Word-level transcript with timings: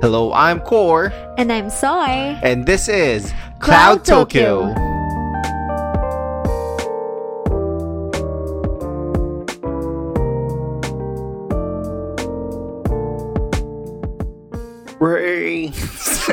Hello, 0.00 0.32
I'm 0.32 0.60
Core, 0.60 1.12
And 1.36 1.52
I'm 1.52 1.68
Soy. 1.68 2.38
and 2.42 2.64
this 2.64 2.88
is 2.88 3.32
Cloud 3.60 4.02
Cloud 4.02 4.04
Tokyo. 4.04 4.72
Tokyo. 4.74 4.86
Ray. 15.00 15.72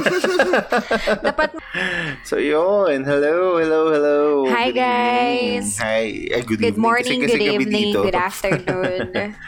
Dapat, 1.24 1.50
so 2.28 2.36
yun, 2.36 3.04
hello, 3.08 3.56
hello, 3.58 3.82
hello. 3.96 4.20
Hi, 4.52 4.72
Good 4.72 4.84
evening. 4.84 5.64
guys. 5.64 5.78
Hi, 5.80 6.04
eh, 6.36 6.42
good, 6.44 6.60
good 6.60 6.76
evening. 6.76 6.82
morning, 6.84 7.20
Kasi- 7.24 7.32
kasi 7.32 7.38
good 7.40 7.48
gabi 7.48 7.64
evening, 7.64 7.88
good 7.96 8.16
afternoon. 8.18 9.36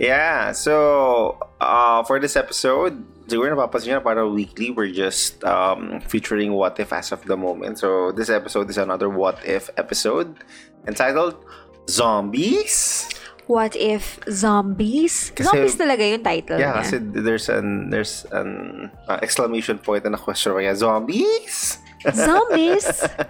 Yeah, 0.00 0.50
so 0.50 1.38
uh, 1.60 2.02
for 2.02 2.18
this 2.18 2.34
episode, 2.34 3.04
siguro 3.32 3.48
napapansin 3.48 3.96
nyo 3.96 3.96
na 3.98 4.04
para 4.04 4.28
weekly, 4.28 4.68
we're 4.68 4.92
just 4.92 5.40
um, 5.48 6.04
featuring 6.04 6.52
What 6.52 6.76
If 6.76 6.92
as 6.92 7.08
of 7.16 7.24
the 7.24 7.34
moment. 7.40 7.80
So 7.80 8.12
this 8.12 8.28
episode 8.28 8.68
is 8.68 8.76
another 8.76 9.08
What 9.08 9.40
If 9.48 9.72
episode 9.80 10.36
entitled 10.84 11.40
Zombies. 11.88 13.08
What 13.50 13.74
if 13.74 14.22
zombies? 14.30 15.34
Kasi- 15.34 15.50
zombies 15.50 15.74
talaga 15.74 16.06
yung 16.06 16.22
title 16.22 16.62
Yeah, 16.62 16.78
niya. 16.78 16.82
kasi 16.86 16.94
there's 17.02 17.50
an 17.50 17.90
there's 17.90 18.22
an 18.30 18.86
uh, 19.10 19.18
exclamation 19.18 19.82
point 19.82 20.06
and 20.06 20.14
a 20.14 20.20
question 20.20 20.54
mark. 20.54 20.62
Zombies. 20.78 21.82
Zombies? 22.10 22.86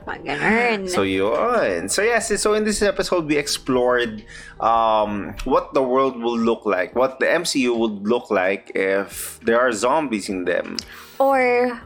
Mga 0.08 0.24
ganun. 0.40 0.80
So 0.88 1.02
yun. 1.04 1.88
So 1.92 2.00
yes, 2.00 2.32
so 2.40 2.54
in 2.56 2.64
this 2.64 2.80
episode 2.80 3.28
we 3.28 3.36
explored 3.36 4.24
um, 4.60 5.36
what 5.44 5.74
the 5.76 5.82
world 5.84 6.16
will 6.16 6.38
look 6.38 6.64
like, 6.64 6.96
what 6.96 7.20
the 7.20 7.26
MCU 7.26 7.76
would 7.76 8.08
look 8.08 8.30
like 8.32 8.72
if 8.74 9.38
there 9.44 9.60
are 9.60 9.72
zombies 9.72 10.28
in 10.32 10.44
them. 10.44 10.76
or 11.22 11.78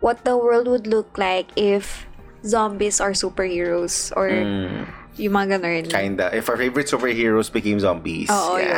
what 0.00 0.24
the 0.24 0.34
world 0.36 0.66
would 0.66 0.86
look 0.88 1.14
like 1.18 1.46
if 1.54 2.06
zombies 2.42 2.98
are 3.00 3.12
superheroes 3.12 4.10
or 4.16 4.30
Mm, 4.32 4.88
yung 5.16 5.32
mga 5.34 5.58
ganun. 5.58 5.84
kinda. 5.90 6.30
If 6.34 6.48
our 6.48 6.56
favorite 6.56 6.86
superheroes 6.86 7.50
became 7.52 7.80
zombies. 7.80 8.30
Oo, 8.30 8.56
Yan. 8.56 8.68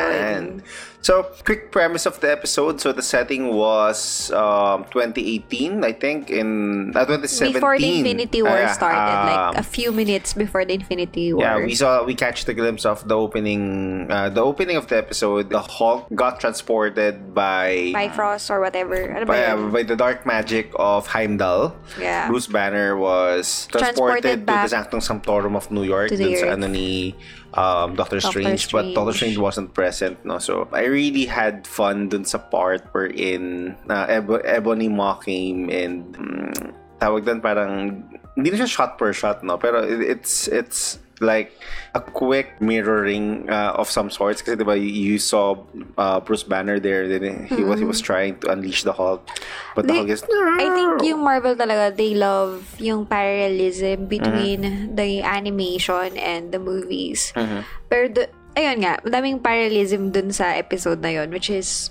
yun. 0.62 0.62
So, 1.02 1.26
quick 1.42 1.74
premise 1.74 2.06
of 2.06 2.20
the 2.22 2.30
episode. 2.30 2.78
So, 2.80 2.92
the 2.94 3.02
setting 3.02 3.50
was 3.58 4.30
um, 4.30 4.86
2018, 4.94 5.82
I 5.82 5.90
think, 5.90 6.30
in 6.30 6.92
uh, 6.94 7.02
2017. 7.02 7.54
Before 7.58 7.74
the 7.74 7.98
Infinity 7.98 8.40
War 8.42 8.54
Ah, 8.54 8.70
started, 8.70 9.10
like 9.26 9.38
um, 9.50 9.54
a 9.58 9.66
few 9.66 9.90
minutes 9.90 10.30
before 10.32 10.64
the 10.64 10.74
Infinity 10.78 11.32
War. 11.34 11.42
Yeah, 11.42 11.58
we 11.58 11.74
saw 11.74 12.04
we 12.06 12.14
catch 12.14 12.44
the 12.46 12.54
glimpse 12.54 12.86
of 12.86 13.02
the 13.08 13.18
opening 13.18 14.06
uh, 14.14 14.30
the 14.30 14.46
opening 14.46 14.76
of 14.78 14.86
the 14.86 14.96
episode. 14.96 15.50
The 15.50 15.58
Hulk 15.58 16.06
got 16.14 16.38
transported 16.38 17.34
by 17.34 17.90
By 17.90 18.06
Frost 18.08 18.46
or 18.54 18.60
whatever. 18.62 18.94
Ano 18.94 19.26
by, 19.26 19.42
uh, 19.42 19.58
by 19.74 19.82
the 19.82 19.96
dark 19.98 20.22
magic 20.22 20.70
of 20.78 21.08
Heimdall. 21.10 21.74
Yeah. 21.98 22.30
Bruce 22.30 22.46
Banner 22.46 22.94
was 22.96 23.66
transported, 23.74 24.22
Transported 24.22 24.46
to 24.46 24.54
the 24.54 24.68
Sanctum 24.70 25.00
Sanctorum 25.02 25.56
of 25.58 25.66
New 25.74 25.82
York 25.82 26.14
to 26.14 26.16
dun 26.22 26.34
sa 26.36 26.46
ano 26.54 26.66
ni 26.66 27.12
um, 27.52 27.92
Doctor, 27.94 28.22
Doctor 28.22 28.40
Strange, 28.40 28.70
but 28.70 28.94
Doctor 28.94 29.12
Strange. 29.12 29.34
Strange 29.34 29.38
wasn't 29.38 29.68
present 29.74 30.16
no? 30.24 30.38
So 30.38 30.68
I 30.72 30.86
really 30.86 31.26
had 31.26 31.66
fun 31.66 32.08
dun 32.08 32.24
sa 32.24 32.38
part 32.38 32.86
wherein 32.94 33.74
uh, 33.90 34.06
Ebo- 34.08 34.42
Ebony 34.46 34.88
Maw 34.88 35.18
came 35.18 35.68
and 35.68 36.06
mm, 36.14 36.54
tawag 36.98 37.26
doon 37.26 37.42
parang 37.42 38.02
hindi 38.32 38.48
na 38.48 38.62
siya 38.62 38.70
shot 38.70 38.96
per 38.96 39.12
shot 39.12 39.42
no? 39.42 39.58
Pero 39.58 39.82
it- 39.82 40.16
it's 40.18 40.48
it's 40.48 41.02
like 41.22 41.54
a 41.94 42.00
quick 42.02 42.58
mirroring 42.60 43.46
uh, 43.48 43.78
of 43.78 43.86
some 43.86 44.10
sorts 44.10 44.42
kasi 44.42 44.58
diba 44.58 44.74
you, 44.74 45.16
saw 45.16 45.54
uh, 45.96 46.18
Bruce 46.18 46.42
Banner 46.42 46.82
there 46.82 47.06
then 47.06 47.46
he 47.46 47.62
was 47.62 47.78
he 47.78 47.86
was 47.86 48.02
trying 48.02 48.34
to 48.42 48.50
unleash 48.50 48.82
the 48.82 48.92
Hulk 48.92 49.22
but 49.78 49.86
the 49.86 49.94
They- 49.94 49.98
Hulk 50.04 50.10
is 50.10 50.22
I 50.58 50.66
think 50.74 51.06
yung 51.06 51.22
Marvel 51.22 51.54
talaga, 51.54 51.94
they 51.94 52.12
love 52.12 52.66
yung 52.82 53.06
parallelism 53.06 54.06
between 54.10 54.60
Mm-hmm. 54.62 54.94
the 54.98 55.22
animation 55.22 56.18
and 56.18 56.52
the 56.52 56.58
movies. 56.58 57.32
Mhm. 57.36 57.62
Pero, 57.88 58.04
do, 58.10 58.22
ayun 58.52 58.82
nga, 58.82 58.98
madaming 59.06 59.38
parallelism 59.40 60.10
dun 60.10 60.28
sa 60.30 60.52
episode 60.54 61.00
na 61.00 61.08
yun, 61.14 61.30
which 61.30 61.48
is, 61.48 61.88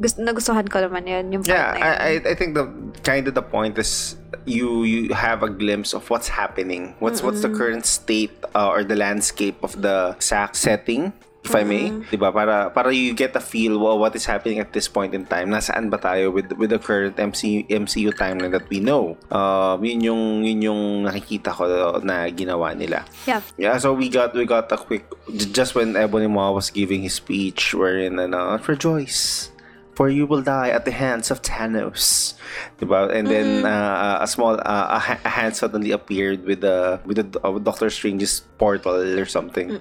gusto, 0.00 0.24
nagustuhan 0.24 0.64
ko 0.66 0.80
naman 0.80 1.04
yun, 1.04 1.24
yung 1.28 1.42
part 1.44 1.52
Yeah, 1.52 1.70
na 1.76 1.78
yun. 1.78 2.24
I, 2.24 2.32
I 2.32 2.34
think 2.34 2.56
the 2.56 2.66
kind 3.04 3.28
of 3.28 3.36
the 3.36 3.44
point 3.44 3.76
is 3.76 4.16
you 4.48 4.82
you 4.88 5.12
have 5.12 5.44
a 5.44 5.52
glimpse 5.52 5.92
of 5.92 6.08
what's 6.08 6.32
happening. 6.32 6.96
What's 6.98 7.20
what's 7.20 7.44
the 7.44 7.52
current 7.52 7.84
state 7.84 8.32
uh, 8.56 8.72
or 8.72 8.82
the 8.82 8.96
landscape 8.96 9.60
of 9.60 9.76
the 9.84 10.16
exact 10.16 10.56
setting, 10.56 11.12
if 11.44 11.52
I 11.52 11.62
may. 11.68 11.92
'Di 11.92 12.16
ba? 12.16 12.32
Para 12.32 12.72
para 12.72 12.88
you 12.88 13.12
get 13.12 13.36
a 13.36 13.44
feel 13.44 13.76
well, 13.76 14.00
what 14.00 14.16
is 14.16 14.24
happening 14.24 14.56
at 14.56 14.72
this 14.72 14.88
point 14.88 15.12
in 15.12 15.28
time. 15.28 15.52
Nasaan 15.52 15.92
ba 15.92 16.00
tayo 16.00 16.32
with 16.32 16.48
with 16.56 16.72
the 16.72 16.80
current 16.80 17.20
MCU 17.20 17.68
MCU 17.68 18.16
timeline 18.16 18.56
that 18.56 18.64
we 18.72 18.80
know. 18.80 19.20
Um 19.28 19.84
yun 19.84 20.00
yung 20.00 20.22
yun 20.48 20.58
yung 20.64 20.80
nakikita 21.04 21.52
ko 21.52 21.68
na 22.00 22.24
ginawa 22.32 22.72
nila. 22.72 23.04
yeah. 23.28 23.44
Yeah, 23.60 23.76
so 23.76 23.92
we 23.92 24.08
got 24.08 24.32
we 24.32 24.48
got 24.48 24.72
a 24.72 24.80
quick 24.80 25.04
just 25.52 25.76
when 25.76 25.92
Ebony 25.92 26.32
Maw 26.32 26.56
was 26.56 26.72
giving 26.72 27.04
his 27.04 27.20
speech 27.20 27.76
wherein 27.76 28.16
ano, 28.16 28.56
rejoice 28.64 29.52
for 30.00 30.08
you 30.08 30.24
will 30.24 30.40
die 30.40 30.72
at 30.72 30.88
the 30.88 30.96
hands 30.96 31.28
of 31.28 31.44
Thanos. 31.44 32.32
Diba? 32.80 33.12
And 33.12 33.28
then 33.28 33.68
uh, 33.68 34.24
a 34.24 34.26
small 34.26 34.56
uh, 34.56 34.96
a, 34.96 34.98
ha- 34.98 35.20
a 35.20 35.28
hand 35.28 35.52
suddenly 35.52 35.92
appeared 35.92 36.48
with 36.48 36.64
the 36.64 36.96
with 37.04 37.20
the 37.20 37.28
uh, 37.44 37.60
Doctor 37.60 37.92
Strange's 37.92 38.40
portal 38.56 38.96
or 38.96 39.28
something. 39.28 39.76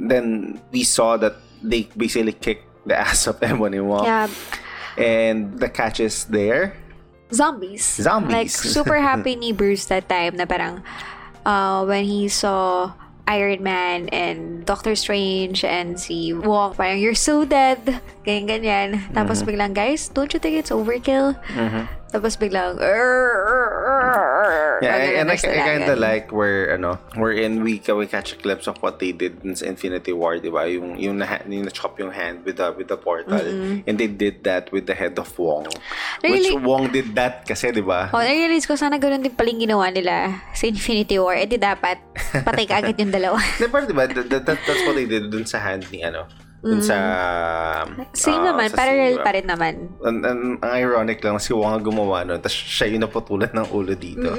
Then 0.00 0.56
we 0.72 0.88
saw 0.88 1.20
that 1.20 1.36
they 1.60 1.84
basically 1.92 2.32
kicked 2.32 2.64
the 2.88 2.96
ass 3.04 3.28
of 3.28 3.36
Ebony 3.44 3.84
Maw. 3.84 4.08
Yeah. 4.08 4.32
And 4.96 5.60
the 5.60 5.68
catch 5.68 6.00
is 6.00 6.24
there. 6.32 6.72
Zombies. 7.28 7.84
Zombies. 7.84 8.32
Like, 8.32 8.48
super 8.48 8.96
happy 8.96 9.36
Bruce 9.52 9.84
that 9.92 10.08
time 10.08 10.40
na 10.40 10.48
parang, 10.48 10.80
uh, 11.44 11.84
when 11.84 12.08
he 12.08 12.32
saw 12.32 12.96
Iron 13.28 13.60
Man 13.62 14.08
and 14.08 14.64
Doctor 14.64 14.96
Strange 14.96 15.60
and 15.62 16.00
si 16.00 16.32
Wong, 16.32 16.72
parang, 16.72 16.96
you're 16.96 17.12
so 17.14 17.44
dead. 17.44 18.00
Ganyan-ganyan. 18.24 19.12
Tapos 19.12 19.44
Mm-hmm. 19.44 19.48
biglang, 19.52 19.72
guys, 19.76 20.08
don't 20.08 20.32
you 20.32 20.40
think 20.40 20.56
it's 20.56 20.72
overkill? 20.72 21.36
Tapos 22.08 22.40
biglang, 22.40 22.80
Yeah, 24.78 24.94
and, 24.94 25.26
and 25.26 25.28
I, 25.30 25.34
I 25.34 25.60
kind 25.66 25.84
of 25.90 25.98
like 25.98 26.30
where 26.30 26.74
ano, 26.74 27.02
where 27.18 27.34
in 27.34 27.66
we 27.66 27.82
we 27.82 28.06
catch 28.06 28.32
a 28.32 28.38
glimpse 28.38 28.66
of 28.70 28.78
what 28.78 28.98
they 29.02 29.10
did 29.10 29.42
in 29.42 29.58
Infinity 29.58 30.14
War, 30.14 30.38
'di 30.38 30.50
ba? 30.54 30.70
Yung 30.70 30.94
yung 30.98 31.18
na 31.18 31.42
yung 31.50 31.66
na-chop 31.66 31.98
yung 31.98 32.14
hand 32.14 32.46
with 32.46 32.62
the 32.62 32.70
with 32.78 32.86
the 32.86 32.98
portal. 32.98 33.42
And 33.86 33.98
they 33.98 34.06
did 34.06 34.46
that 34.46 34.70
with 34.70 34.86
the 34.86 34.94
head 34.94 35.18
of 35.18 35.28
Wong. 35.34 35.66
Really? 36.22 36.54
Which 36.54 36.62
Wong 36.62 36.94
did 36.94 37.14
that 37.18 37.42
kasi, 37.42 37.74
'di 37.74 37.82
ba? 37.82 38.14
Oh, 38.14 38.22
na-realize 38.22 38.66
ko, 38.70 38.78
sana 38.78 39.02
ganun 39.02 39.26
din 39.26 39.34
paling 39.34 39.58
ginawa 39.58 39.90
nila 39.90 40.46
sa 40.54 40.64
Infinity 40.70 41.18
War. 41.18 41.34
Eh 41.34 41.50
di 41.50 41.58
dapat, 41.58 41.98
patay 42.46 42.64
ka 42.70 42.78
agad 42.78 42.94
yung 42.98 43.10
dalawa. 43.10 43.38
Di 43.58 43.66
ba, 43.66 43.82
di 43.82 43.94
ba? 43.94 44.06
That, 44.06 44.30
that, 44.30 44.44
that's 44.46 44.82
what 44.86 44.94
they 44.94 45.06
did 45.06 45.30
dun 45.30 45.46
sa 45.46 45.58
hand 45.58 45.90
ni 45.90 46.06
ano. 46.06 46.26
Dun 46.58 46.82
sa 46.82 46.96
Same 48.10 48.42
ah, 48.42 48.50
naman, 48.50 48.66
sa 48.66 48.76
parallel 48.82 49.14
scene, 49.14 49.22
pa 49.22 49.30
rin 49.30 49.46
naman. 49.46 49.74
Ang, 50.02 50.16
ang, 50.26 50.40
ang 50.58 50.72
ironic 50.74 51.22
lang, 51.22 51.38
si 51.38 51.54
Wong 51.54 51.70
ang 51.70 51.84
gumawa 51.86 52.26
nun, 52.26 52.42
tapos 52.42 52.58
siya 52.58 52.90
yung 52.90 53.06
naputulan 53.06 53.54
ng 53.54 53.68
ulo 53.70 53.94
dito. 53.94 54.34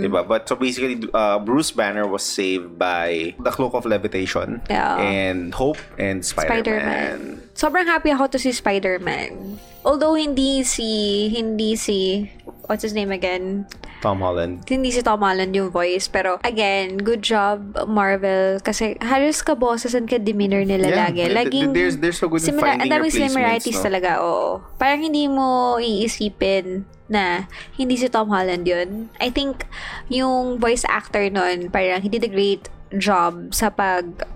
Diba? 0.00 0.24
But 0.24 0.48
so 0.48 0.56
basically, 0.56 1.04
uh, 1.12 1.36
Bruce 1.36 1.68
Banner 1.68 2.08
was 2.08 2.24
saved 2.24 2.80
by 2.80 3.36
the 3.36 3.52
Cloak 3.52 3.76
of 3.76 3.84
Levitation 3.84 4.64
Yeah. 4.72 4.96
and 4.96 5.52
Hope 5.52 5.80
and 6.00 6.24
Spider-Man. 6.24 6.64
Spider-Man. 6.64 7.18
Sobrang 7.52 7.84
happy 7.84 8.16
ako 8.16 8.32
to 8.32 8.38
si 8.40 8.48
Spider-Man. 8.48 9.60
Although 9.84 10.16
hindi 10.16 10.64
si, 10.64 11.28
hindi 11.32 11.76
si, 11.76 12.24
what's 12.68 12.84
his 12.84 12.94
name 12.94 13.10
again? 13.10 13.66
Tom 13.98 14.22
Holland. 14.22 14.62
Hindi 14.68 14.92
si 14.92 15.02
Tom 15.02 15.24
Holland 15.24 15.56
yung 15.56 15.72
voice. 15.72 16.06
Pero 16.06 16.38
again, 16.44 17.00
good 17.00 17.24
job 17.24 17.74
Marvel. 17.88 18.60
Kasi 18.62 18.94
halos 19.02 19.42
ka 19.42 19.58
boses 19.58 19.96
and 19.96 20.06
ka 20.06 20.20
demeanor 20.20 20.62
nila 20.62 20.86
Yeah, 20.86 21.08
lagi. 21.08 21.26
Laging, 21.26 21.74
there's- 21.74 21.98
there's 21.98 22.20
so 22.20 22.28
good 22.30 22.44
in 22.44 22.54
similar, 22.54 22.76
finding 22.76 22.86
ang 22.86 23.02
daming 23.02 23.10
replacements, 23.10 23.34
similarities 23.34 23.78
no? 23.80 23.84
talaga, 23.84 24.10
oo. 24.22 24.48
Parang 24.78 25.00
hindi 25.02 25.26
mo 25.26 25.80
iisipin 25.82 26.86
na 27.08 27.48
hindi 27.74 27.96
si 27.96 28.06
Tom 28.06 28.28
Holland 28.28 28.68
yun. 28.68 29.08
I 29.18 29.32
think 29.32 29.64
yung 30.12 30.60
voice 30.60 30.84
actor 30.86 31.24
nun, 31.32 31.72
parang 31.72 32.04
he 32.04 32.12
did 32.12 32.22
a 32.22 32.30
great 32.30 32.68
job 32.94 33.50
sa 33.56 33.72
pag 33.72 34.28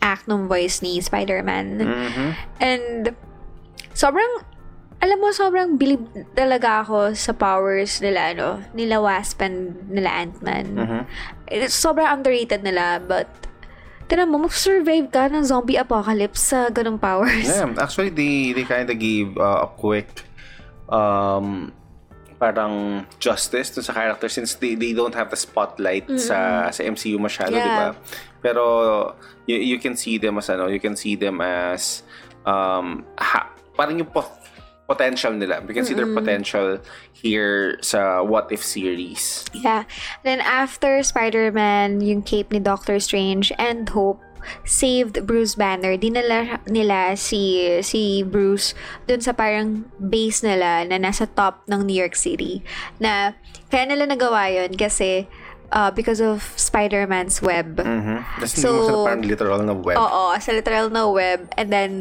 act 0.00 0.24
ng 0.30 0.48
voice 0.48 0.80
ni 0.80 0.96
Spider-Man. 0.96 1.66
Mhm. 1.76 2.28
And 2.56 3.12
sobrang 3.92 4.48
alam 5.00 5.16
mo, 5.16 5.32
sobrang 5.32 5.80
believe 5.80 6.04
talaga 6.36 6.84
ako 6.84 7.16
sa 7.16 7.32
powers 7.32 8.04
nila, 8.04 8.36
ano, 8.36 8.48
nila 8.76 9.00
Wasp 9.00 9.40
and 9.40 9.72
nila 9.88 10.12
Ant-Man. 10.12 10.66
It's 11.48 11.72
sobrang 11.72 12.04
underrated 12.06 12.60
nila, 12.60 13.00
but 13.00 13.26
tinan 14.06 14.28
mo, 14.28 14.42
mag-survive 14.44 15.08
ka 15.08 15.32
ng 15.32 15.40
zombie 15.40 15.80
apocalypse 15.80 16.52
sa 16.52 16.68
ganong 16.68 17.00
powers. 17.00 17.48
Yeah, 17.48 17.72
actually, 17.80 18.10
they, 18.12 18.52
they 18.52 18.66
kind 18.68 18.90
of 18.90 18.98
gave 18.98 19.38
uh, 19.38 19.64
a 19.64 19.68
quick 19.70 20.26
um, 20.90 21.72
parang 22.36 23.04
justice 23.20 23.68
to 23.70 23.84
sa 23.84 23.92
character 23.92 24.28
since 24.28 24.56
they, 24.56 24.74
they 24.74 24.92
don't 24.92 25.14
have 25.14 25.28
the 25.28 25.36
spotlight 25.36 26.08
sa 26.16 26.68
sa 26.72 26.80
MCU 26.82 27.20
masyado, 27.20 27.52
Yeah. 27.52 27.64
di 27.64 27.70
ba? 27.70 27.88
Pero 28.40 28.64
you, 29.44 29.56
you 29.56 29.78
can 29.78 29.92
see 29.92 30.16
them 30.16 30.40
as 30.40 30.48
ano, 30.48 30.66
you 30.72 30.80
can 30.80 30.96
see 30.96 31.14
them 31.20 31.40
as 31.44 32.00
um 32.48 33.04
ha, 33.20 33.52
parang 33.76 34.00
yung 34.00 34.08
po- 34.08 34.39
potential 34.90 35.30
nila. 35.30 35.62
We 35.62 35.70
can 35.70 35.86
see 35.86 35.94
their 35.94 36.10
potential 36.10 36.82
here 37.14 37.78
sa 37.78 38.26
What 38.26 38.50
If 38.50 38.66
series. 38.66 39.46
Yeah. 39.54 39.86
Then 40.26 40.42
after 40.42 40.98
Spider-Man, 41.06 42.02
yung 42.02 42.26
cape 42.26 42.50
ni 42.50 42.58
Doctor 42.58 42.98
Strange 42.98 43.54
and 43.54 43.86
Hope 43.94 44.18
saved 44.66 45.22
Bruce 45.30 45.54
Banner. 45.54 45.94
Dinala 45.94 46.58
nila 46.66 47.14
si 47.14 47.70
si 47.86 48.24
Bruce 48.26 48.74
dun 49.06 49.22
sa 49.22 49.30
parang 49.30 49.86
base 50.00 50.42
nila 50.42 50.82
na 50.88 50.98
nasa 50.98 51.30
top 51.30 51.62
ng 51.70 51.86
New 51.86 51.94
York 51.94 52.18
City. 52.18 52.64
Na 52.98 53.38
kaya 53.70 53.86
nila 53.86 54.10
nagawa 54.10 54.50
yun 54.50 54.74
kasi 54.74 55.30
uh, 55.72 55.90
because 55.90 56.18
of 56.20 56.42
Spider-Man's 56.58 57.40
web. 57.42 57.78
Mm-hmm. 57.78 58.18
Tapos 58.42 58.58
So- 58.58 59.06
parang 59.06 59.22
literal 59.22 59.62
na 59.62 59.74
web. 59.74 59.96
Oo, 59.98 60.34
sa 60.38 60.50
literal 60.50 60.90
na 60.90 61.06
web. 61.06 61.46
And 61.56 61.70
then, 61.70 61.92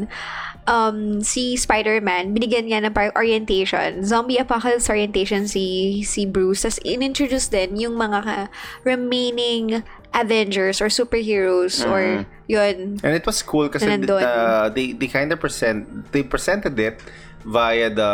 um, 0.70 1.20
si 1.26 1.58
Spider-Man, 1.58 2.38
binigyan 2.38 2.70
niya 2.70 2.86
ng 2.86 2.94
parang 2.94 3.12
orientation. 3.18 4.06
Zombie 4.06 4.38
apocalypse 4.38 4.88
orientation 4.88 5.50
si, 5.50 6.00
si 6.06 6.30
Bruce. 6.30 6.64
Tapos, 6.64 6.78
in-introduce 6.86 7.50
din 7.50 7.76
yung 7.82 7.98
mga 7.98 8.48
remaining 8.86 9.82
Avengers 10.14 10.82
or 10.82 10.90
superheroes 10.90 11.86
or 11.86 12.26
yun. 12.50 12.98
And 13.06 13.14
it 13.14 13.26
was 13.26 13.42
cool 13.46 13.70
kasi 13.70 13.86
uh, 13.86 14.70
they 14.74 14.98
they 14.98 15.06
kind 15.06 15.30
of 15.30 15.38
present 15.38 15.86
they 16.10 16.26
presented 16.26 16.74
it 16.82 16.98
via 17.46 17.94
the 17.94 18.10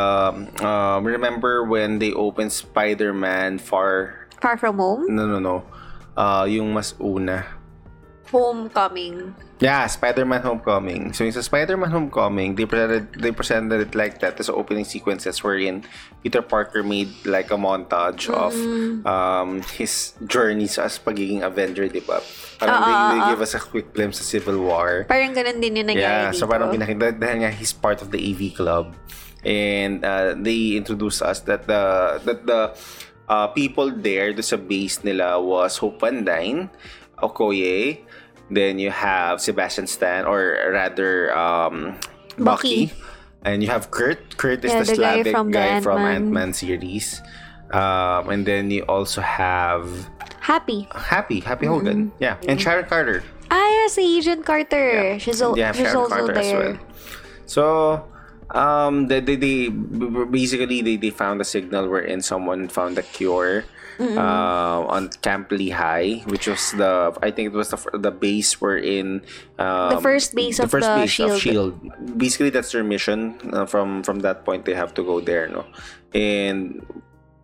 um, 0.60 1.08
remember 1.08 1.64
when 1.64 2.04
they 2.04 2.12
opened 2.12 2.52
Spider-Man 2.52 3.64
Far 3.64 4.28
Far 4.44 4.60
From 4.60 4.76
Home, 4.76 5.08
no 5.08 5.24
no 5.24 5.40
no 5.40 5.64
uh, 6.20 6.44
yung 6.44 6.76
mas 6.76 7.00
una 7.00 7.48
Homecoming. 8.36 9.32
Yeah, 9.56 9.88
Spider-Man 9.88 10.44
Homecoming. 10.44 11.16
So 11.16 11.24
yung 11.24 11.32
sa 11.32 11.40
Spider-Man 11.40 11.88
Homecoming, 11.88 12.60
they 12.60 12.68
presented 12.68 13.08
they 13.16 13.32
presented 13.32 13.80
it 13.80 13.96
like 13.96 14.20
that 14.20 14.36
as 14.36 14.52
opening 14.52 14.84
sequences 14.84 15.40
wherein 15.40 15.88
Peter 16.20 16.44
Parker 16.44 16.84
made 16.84 17.08
like 17.24 17.48
a 17.50 17.56
montage 17.56 18.28
of 18.28 18.52
um 19.08 19.64
his 19.80 20.12
journeys 20.28 20.76
as 20.76 21.00
pagiging 21.00 21.40
Avenger, 21.40 21.88
di 21.88 22.04
ba? 22.04 22.20
Parang 22.60 22.84
they, 22.84 22.96
they 23.16 23.22
give 23.32 23.40
us 23.40 23.56
a 23.56 23.62
quick 23.64 23.96
glimpse 23.96 24.20
sa 24.20 24.28
Civil 24.28 24.60
War. 24.60 25.08
Parang 25.08 25.32
ganun 25.32 25.64
din 25.64 25.80
yung 25.80 25.88
nangyari 25.88 26.04
Yeah, 26.04 26.36
dito. 26.36 26.44
so 26.44 26.52
parang 26.52 26.68
pinakita 26.68 27.16
dahil 27.16 27.48
nga 27.48 27.52
he's 27.56 27.72
part 27.72 28.04
of 28.04 28.12
the 28.12 28.20
AV 28.20 28.52
club 28.52 28.92
and 29.40 30.04
uh, 30.04 30.36
they 30.36 30.76
introduced 30.76 31.24
us 31.24 31.40
that 31.48 31.64
the 31.64 31.84
that 32.28 32.44
the 32.44 32.62
uh, 33.32 33.48
people 33.56 33.88
there 33.88 34.36
do 34.36 34.44
sa 34.44 34.60
base 34.60 35.00
nila 35.00 35.40
was 35.40 35.80
Hope 35.80 36.04
Van 36.04 36.28
Dyne, 36.28 36.68
Okoye, 37.22 38.04
then 38.52 38.80
you 38.80 38.92
have 38.92 39.42
Sebastian 39.42 39.88
Stan 39.88 40.26
or 40.26 40.58
rather 40.72 41.36
um, 41.36 41.98
Bucky. 42.38 42.88
Bucky. 42.88 42.94
And 43.46 43.62
you 43.62 43.70
have 43.70 43.92
Kurt. 43.92 44.38
Kurt 44.38 44.66
is 44.66 44.74
Yeah, 44.74 44.82
the 44.82 44.86
the 44.92 44.98
guy 44.98 45.14
Slavic 45.22 45.34
from 45.36 45.48
the 45.52 45.58
guy 45.58 45.82
from 45.82 45.98
Ant-Man. 46.02 46.16
Ant-Man 46.16 46.54
series. 46.54 47.22
Um, 47.70 48.30
and 48.30 48.46
then 48.46 48.72
you 48.72 48.82
also 48.90 49.22
have 49.22 49.86
Happy. 50.42 50.88
Happy, 50.94 51.40
Happy 51.42 51.66
Hogan. 51.66 52.10
Mm-hmm. 52.10 52.24
Yeah. 52.24 52.38
And 52.48 52.62
Sharon 52.62 52.86
Carter. 52.86 53.24
Ah, 53.50 53.58
yeah, 53.70 53.88
si 53.88 54.18
Agent 54.18 54.46
Carter. 54.46 55.18
She's, 55.20 55.42
al- 55.42 55.58
Yeah, 55.58 55.72
she's 55.74 55.86
Sharon 55.90 55.98
also 55.98 56.16
Carter 56.16 56.34
as 56.38 56.46
there. 56.46 56.60
well. 56.60 56.78
So, 57.46 57.66
um, 58.50 59.08
they, 59.08 59.20
they, 59.22 59.36
they 59.38 59.70
basically 59.70 60.82
they, 60.82 60.98
they 60.98 61.10
found 61.10 61.42
a 61.42 61.46
signal 61.46 61.90
wherein 61.90 62.22
someone 62.22 62.68
found 62.68 62.98
a 62.98 63.04
cure. 63.04 63.66
Uh, 64.00 64.84
on 64.92 65.08
Camp 65.24 65.52
Lehigh, 65.52 66.20
which 66.28 66.48
was 66.48 66.72
the 66.76 67.16
I 67.24 67.32
think 67.32 67.54
it 67.54 67.56
was 67.56 67.70
the 67.72 67.80
the 67.96 68.12
base 68.12 68.60
we're 68.60 68.78
in. 68.84 69.24
Um, 69.58 69.96
The 69.96 70.02
first 70.04 70.36
base 70.36 70.60
of 70.60 70.70
the 70.72 71.04
of 71.04 71.10
Shield. 71.10 71.40
Shield. 71.40 71.74
Basically, 72.18 72.50
that's 72.52 72.72
their 72.76 72.84
mission. 72.84 73.40
Uh, 73.56 73.66
from 73.66 74.04
from 74.04 74.20
that 74.28 74.44
point, 74.44 74.66
they 74.68 74.76
have 74.76 74.94
to 75.00 75.04
go 75.04 75.20
there, 75.24 75.48
no. 75.48 75.64
And 76.12 76.84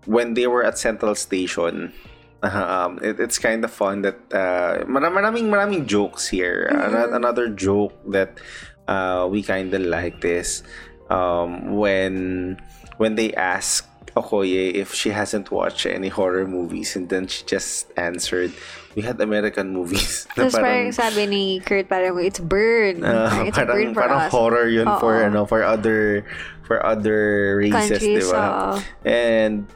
when 0.06 0.34
they 0.36 0.48
were 0.48 0.64
at 0.64 0.78
Central 0.78 1.16
Station, 1.16 1.94
um, 2.44 3.00
it, 3.02 3.20
it's 3.20 3.38
kind 3.40 3.64
of 3.64 3.72
fun 3.72 4.02
that 4.04 4.18
uh, 4.34 4.84
mara- 4.88 5.12
maraming 5.12 5.48
maraming 5.48 5.86
jokes 5.88 6.28
here. 6.28 6.68
Ano- 6.74 7.16
Another 7.16 7.48
joke 7.48 7.96
that 8.12 8.40
uh, 8.88 9.28
we 9.30 9.44
kind 9.44 9.72
of 9.74 9.82
like 9.88 10.20
this 10.22 10.64
um, 11.10 11.76
when 11.78 12.58
when 12.98 13.16
they 13.16 13.34
ask 13.34 13.88
Okoye 14.16 14.74
if 14.76 14.94
she 14.94 15.10
hasn't 15.10 15.52
watched 15.52 15.86
any 15.86 16.10
horror 16.10 16.48
movies 16.48 16.96
and 16.96 17.08
then 17.08 17.28
she 17.28 17.44
just 17.46 17.88
answered 17.96 18.52
we 18.96 19.02
had 19.02 19.20
American 19.22 19.72
movies 19.72 20.28
Tapos 20.36 20.52
parang 20.52 20.92
sabi 20.92 21.28
ni 21.28 21.44
Kurt, 21.64 21.88
parang 21.88 22.20
it's 22.20 22.40
burn. 22.44 23.00
Parang 23.00 23.48
it's 23.48 23.56
parang, 23.56 23.72
burn 23.72 23.90
for 23.96 24.02
parang 24.04 24.22
us. 24.28 24.32
horror 24.32 24.68
yun 24.68 24.88
for 25.00 25.16
Oo. 25.16 25.28
ano 25.32 25.42
for 25.48 25.64
other 25.64 26.28
for 26.68 26.84
other 26.84 27.56
races, 27.60 28.04
di 28.04 28.24
ba? 28.28 28.80
And 29.08 29.68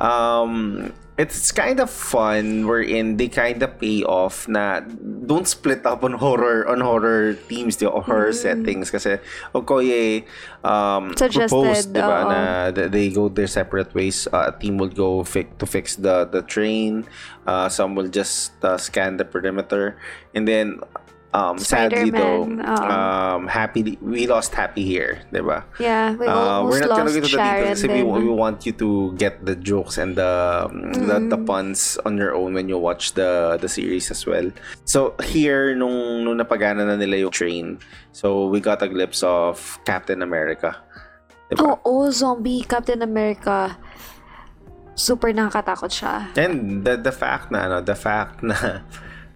um 0.00 0.88
it's 1.18 1.52
kind 1.52 1.76
of 1.78 1.90
fun 1.92 2.64
wherein 2.66 3.16
they 3.20 3.28
kind 3.28 3.60
of 3.62 3.76
pay 3.78 4.00
off 4.02 4.48
na 4.48 4.80
don't 5.28 5.44
split 5.46 5.84
up 5.84 6.02
on 6.02 6.16
horror 6.16 6.64
on 6.66 6.80
horror 6.80 7.34
themes 7.36 7.76
di 7.76 7.84
or 7.84 8.00
horror 8.02 8.32
settings. 8.32 8.88
Kasi 8.90 9.20
Okoye 9.54 10.24
um 10.64 11.12
Mm. 11.12 11.18
Suggested, 11.18 11.52
proposed 11.52 11.88
di 11.92 12.00
ba 12.00 12.18
na 12.24 12.40
th- 12.72 12.88
they 12.90 13.10
go 13.12 13.28
their 13.28 13.46
separate 13.50 13.92
ways. 13.92 14.24
Uh, 14.32 14.48
a 14.48 14.54
team 14.56 14.78
will 14.78 14.92
go 14.92 15.22
fi- 15.22 15.48
to 15.60 15.66
fix 15.66 15.96
the 16.00 16.24
the 16.24 16.40
train. 16.42 17.04
Uh, 17.44 17.68
some 17.68 17.94
will 17.98 18.06
just 18.08 18.54
uh, 18.64 18.78
scan 18.78 19.18
the 19.18 19.26
perimeter. 19.26 19.98
And 20.32 20.46
then 20.48 20.80
um 21.32 21.56
sadly 21.56 22.12
though 22.12 22.44
oo. 22.44 22.60
um 22.60 23.48
happy 23.48 23.96
we 24.04 24.28
lost 24.28 24.52
happy 24.52 24.84
here 24.84 25.24
di 25.32 25.40
ba 25.40 25.64
Yeah, 25.80 26.12
we 26.14 26.28
uh, 26.28 26.62
we're 26.68 26.84
not 26.84 26.92
gonna 26.92 27.08
go 27.08 27.24
to 27.24 27.26
the 27.26 27.40
details 27.40 27.80
kasi 27.80 27.88
we, 27.88 28.04
we 28.04 28.28
want 28.28 28.68
you 28.68 28.76
to 28.76 29.16
get 29.16 29.40
the 29.48 29.56
jokes 29.56 29.96
and 29.96 30.14
the, 30.14 30.68
the 31.08 31.32
the 31.32 31.40
puns 31.40 31.96
on 32.04 32.20
your 32.20 32.36
own 32.36 32.52
when 32.52 32.68
you 32.68 32.76
watch 32.76 33.16
the 33.16 33.56
the 33.58 33.66
series 33.68 34.12
as 34.12 34.28
well. 34.28 34.52
So 34.84 35.16
here 35.24 35.72
nung 35.72 36.28
nung 36.28 36.36
napagana 36.36 36.84
na 36.84 37.00
nila 37.00 37.16
yung 37.24 37.32
train, 37.32 37.66
so 38.12 38.46
we 38.46 38.60
got 38.60 38.84
a 38.84 38.88
glimpse 38.88 39.24
of 39.24 39.58
Captain 39.88 40.20
America. 40.20 40.76
Diba? 41.48 41.80
Oo, 41.80 42.12
zombie 42.12 42.62
Captain 42.68 43.00
America. 43.00 43.76
Super 44.92 45.32
nakakatakot 45.32 45.88
siya. 45.88 46.28
And 46.36 46.84
the 46.84 47.00
the 47.00 47.12
fact 47.12 47.48
na 47.48 47.64
ano, 47.64 47.76
the 47.80 47.96
fact 47.96 48.44
na 48.44 48.84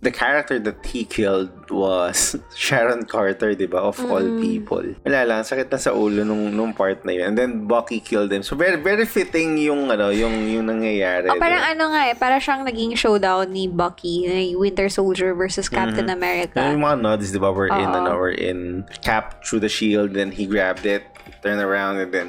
the 0.07 0.15
character 0.15 0.63
that 0.63 0.79
he 0.87 1.03
killed 1.03 1.51
was 1.67 2.39
Sharon 2.55 3.03
Carter, 3.11 3.59
di 3.59 3.67
ba? 3.67 3.83
Of 3.83 3.99
all 4.07 4.23
people. 4.39 4.87
Wala 5.03 5.27
lang, 5.27 5.43
sakit 5.43 5.67
na 5.67 5.83
sa 5.83 5.91
ulo 5.91 6.23
nung, 6.23 6.55
nung 6.55 6.71
part 6.71 7.03
na 7.03 7.11
yun. 7.11 7.25
And 7.27 7.35
then 7.35 7.51
Bucky 7.67 7.99
killed 7.99 8.31
him. 8.31 8.47
So 8.47 8.55
very 8.55 8.79
very 8.79 9.03
fitting 9.03 9.59
yung 9.59 9.91
ano, 9.91 10.15
yung 10.15 10.47
yung 10.47 10.71
nangyayari. 10.71 11.27
Oh, 11.27 11.43
parang 11.43 11.59
di 11.59 11.67
ba? 11.67 11.75
ano 11.75 11.85
nga 11.91 12.03
eh, 12.07 12.15
para 12.15 12.39
siyang 12.39 12.63
naging 12.63 12.95
showdown 12.95 13.51
ni 13.51 13.67
Bucky, 13.67 14.31
ni 14.31 14.55
Winter 14.55 14.87
Soldier 14.87 15.35
versus 15.35 15.67
Captain 15.67 16.07
America. 16.07 16.63
Yung 16.63 16.87
mga 16.87 17.03
nods, 17.03 17.35
di 17.35 17.43
ba? 17.43 17.51
We're 17.51 17.75
in, 17.75 17.91
Oo. 17.91 17.99
ano, 17.99 18.15
we're 18.15 18.39
in 18.39 18.87
Cap 19.03 19.43
through 19.43 19.67
the 19.67 19.73
shield, 19.73 20.15
then 20.15 20.31
he 20.31 20.47
grabbed 20.47 20.87
it, 20.87 21.03
turned 21.43 21.59
around, 21.59 21.99
and 21.99 22.15
then 22.15 22.29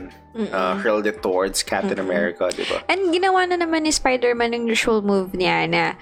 uh, 0.49 0.77
hurled 0.81 1.05
it 1.05 1.21
towards 1.21 1.61
Captain 1.61 2.01
America, 2.01 2.49
di 2.49 2.65
ba? 2.65 2.81
And 2.89 3.13
ginawa 3.13 3.45
na 3.45 3.61
naman 3.61 3.85
ni 3.85 3.93
Spider-Man 3.93 4.53
yung 4.57 4.65
usual 4.65 5.05
move 5.05 5.37
niya 5.37 5.69
na 5.69 5.93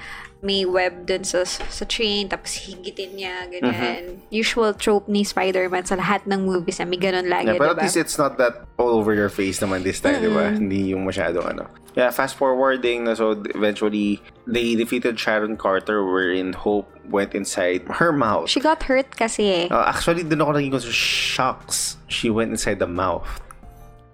may 0.46 0.62
web 0.64 1.10
dun 1.10 1.26
sa, 1.26 1.42
sa 1.44 1.84
train, 1.90 2.30
tapos 2.30 2.70
higitin 2.70 3.18
niya, 3.18 3.50
ganyan. 3.50 4.22
Usual 4.30 4.78
trope 4.78 5.10
ni 5.10 5.26
Spider-Man 5.26 5.90
sa 5.90 5.98
lahat 5.98 6.30
ng 6.30 6.46
movies 6.46 6.78
na 6.78 6.86
may 6.86 7.02
ganun 7.02 7.26
lagi, 7.26 7.50
Yeah, 7.50 7.58
but 7.58 7.74
diba? 7.74 7.82
at 7.82 7.84
least 7.90 7.98
it's 7.98 8.22
not 8.22 8.38
that 8.38 8.62
all 8.78 8.94
over 8.94 9.18
your 9.18 9.34
face 9.34 9.58
naman 9.60 9.82
this 9.82 9.98
time, 9.98 10.22
di 10.22 10.30
ba? 10.30 10.54
Hindi 10.54 10.94
yung 10.94 11.02
masyadong 11.02 11.50
ano. 11.50 11.66
Yeah, 11.98 12.12
fast 12.12 12.36
forwarding, 12.38 13.10
so 13.16 13.40
eventually, 13.56 14.22
they 14.46 14.76
defeated 14.76 15.18
Sharon 15.18 15.58
Carter 15.58 16.04
wherein 16.06 16.54
Hope 16.54 16.92
went 17.10 17.34
inside 17.34 17.88
her 17.88 18.12
mouth. 18.12 18.52
She 18.52 18.60
got 18.60 18.84
hurt 18.84 19.16
kasi 19.16 19.66
eh. 19.66 19.66
Uh, 19.72 19.88
actually, 19.88 20.22
dun 20.28 20.44
ako 20.44 20.60
naging 20.60 20.76
concerned, 20.76 20.94
shocks. 20.94 21.98
She 22.12 22.30
went 22.30 22.52
inside 22.52 22.78
the 22.78 22.92
mouth. 22.92 23.26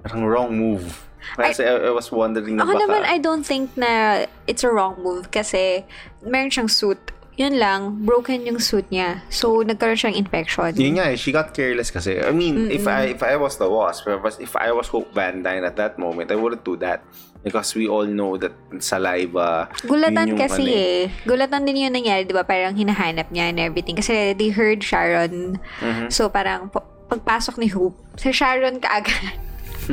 Parang 0.06 0.26
wrong 0.26 0.54
move. 0.58 1.10
Kasi 1.38 1.64
I, 1.64 1.90
I 1.90 1.92
was 1.94 2.12
wondering 2.12 2.58
na 2.58 2.64
Ako 2.64 2.74
baka... 2.76 2.84
naman, 2.86 3.02
I 3.08 3.18
don't 3.18 3.46
think 3.46 3.74
na 3.78 4.24
it's 4.48 4.64
a 4.66 4.72
wrong 4.72 5.00
move 5.00 5.30
kasi 5.30 5.86
meron 6.26 6.50
siyang 6.50 6.70
suit. 6.70 7.00
Yun 7.40 7.58
lang, 7.58 8.06
broken 8.06 8.44
yung 8.46 8.60
suit 8.60 8.86
niya. 8.92 9.24
So, 9.32 9.64
nagkaroon 9.64 9.98
siyang 9.98 10.20
infection. 10.20 10.76
Yun 10.76 11.00
nga 11.00 11.10
eh, 11.10 11.18
she 11.18 11.32
got 11.32 11.56
careless 11.56 11.90
kasi. 11.90 12.20
I 12.20 12.30
mean, 12.36 12.70
if 12.70 12.86
I 12.86 13.16
if 13.16 13.24
I 13.24 13.40
was 13.40 13.58
the 13.58 13.66
Wasp, 13.66 14.06
if 14.06 14.14
I 14.14 14.20
was, 14.20 14.36
if 14.38 14.54
I 14.54 14.70
was 14.70 14.92
Hope 14.92 15.10
Van 15.16 15.42
Dyne 15.42 15.64
at 15.64 15.80
that 15.80 15.98
moment, 15.98 16.30
I 16.30 16.38
wouldn't 16.38 16.68
do 16.68 16.76
that. 16.84 17.02
Because 17.42 17.74
we 17.74 17.90
all 17.90 18.06
know 18.06 18.38
that 18.38 18.54
saliva... 18.78 19.66
Gulatan 19.82 20.30
yun 20.30 20.38
kasi 20.38 20.62
ano 20.62 20.78
eh. 20.78 21.02
Gulatan 21.26 21.66
din 21.66 21.90
yung 21.90 21.98
nangyari, 21.98 22.22
di 22.22 22.38
ba? 22.38 22.46
Parang 22.46 22.78
hinahanap 22.78 23.34
niya 23.34 23.50
and 23.50 23.58
everything. 23.58 23.98
Kasi 23.98 24.38
they 24.38 24.54
heard 24.54 24.86
Sharon. 24.86 25.58
Mm-hmm. 25.82 26.14
So, 26.14 26.30
parang 26.30 26.70
pa- 26.70 26.86
pagpasok 27.10 27.58
ni 27.58 27.74
Hope, 27.74 27.98
sa 28.22 28.30
Sharon 28.30 28.78
kaagad. 28.78 29.42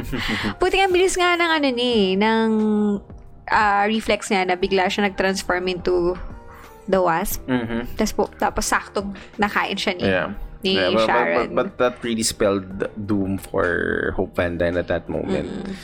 Buti 0.60 0.74
nga, 0.78 0.88
bilis 0.88 1.14
nga 1.14 1.34
ng 1.34 1.50
ano 1.50 1.68
ni, 1.70 2.14
ng 2.14 2.48
ah, 3.48 3.84
reflex 3.88 4.28
niya 4.28 4.44
na 4.44 4.56
bigla 4.56 4.88
siya 4.88 5.08
nag-transform 5.08 5.64
into 5.68 6.12
the 6.84 7.00
wasp. 7.00 7.44
Mhm. 7.48 7.96
Tapos, 7.96 8.12
po, 8.12 8.24
tapos 8.36 8.64
saktong 8.64 9.12
nakain 9.36 9.76
siya 9.76 9.92
ni 9.96 10.04
Yeah. 10.04 10.28
ni 10.58 10.72
Yeah, 10.74 10.90
but, 10.90 10.96
but, 10.96 11.06
Sharon. 11.06 11.34
but, 11.36 11.48
but 11.54 11.70
that 11.78 11.94
really 12.02 12.24
spelled 12.24 12.88
doom 12.96 13.38
for 13.38 13.68
Hope 14.16 14.34
Van 14.34 14.58
Dyne 14.58 14.76
at 14.76 14.88
that 14.88 15.06
moment. 15.08 15.46
Mm-hmm. 15.48 15.74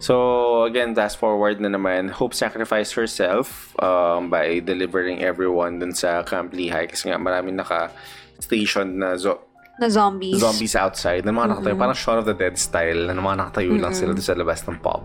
So, 0.00 0.64
again, 0.64 0.96
fast 0.96 1.20
forward 1.20 1.60
na 1.60 1.68
naman, 1.68 2.08
Hope 2.08 2.32
sacrificed 2.32 2.96
herself 2.96 3.76
um, 3.84 4.32
by 4.32 4.64
delivering 4.64 5.20
everyone 5.20 5.76
dun 5.76 5.92
sa 5.92 6.24
Camp 6.24 6.56
Lehigh 6.56 6.88
kasi 6.88 7.12
nga 7.12 7.20
maraming 7.20 7.60
naka-station 7.60 8.96
na 8.96 9.20
zo- 9.20 9.44
na 9.80 9.88
zombies. 9.88 10.36
zombies 10.36 10.76
outside 10.76 11.24
na 11.24 11.32
mga 11.32 11.56
nakatayo, 11.56 11.76
parang 11.80 11.96
Shaun 11.96 12.20
of 12.20 12.28
the 12.28 12.36
Dead 12.36 12.54
style 12.60 13.08
na 13.08 13.16
mga 13.16 13.36
nakatayo 13.40 13.72
lang 13.80 13.96
sila 13.96 14.12
doon 14.12 14.26
sa 14.26 14.36
labas 14.36 14.60
ng 14.68 14.76
pub. 14.78 15.02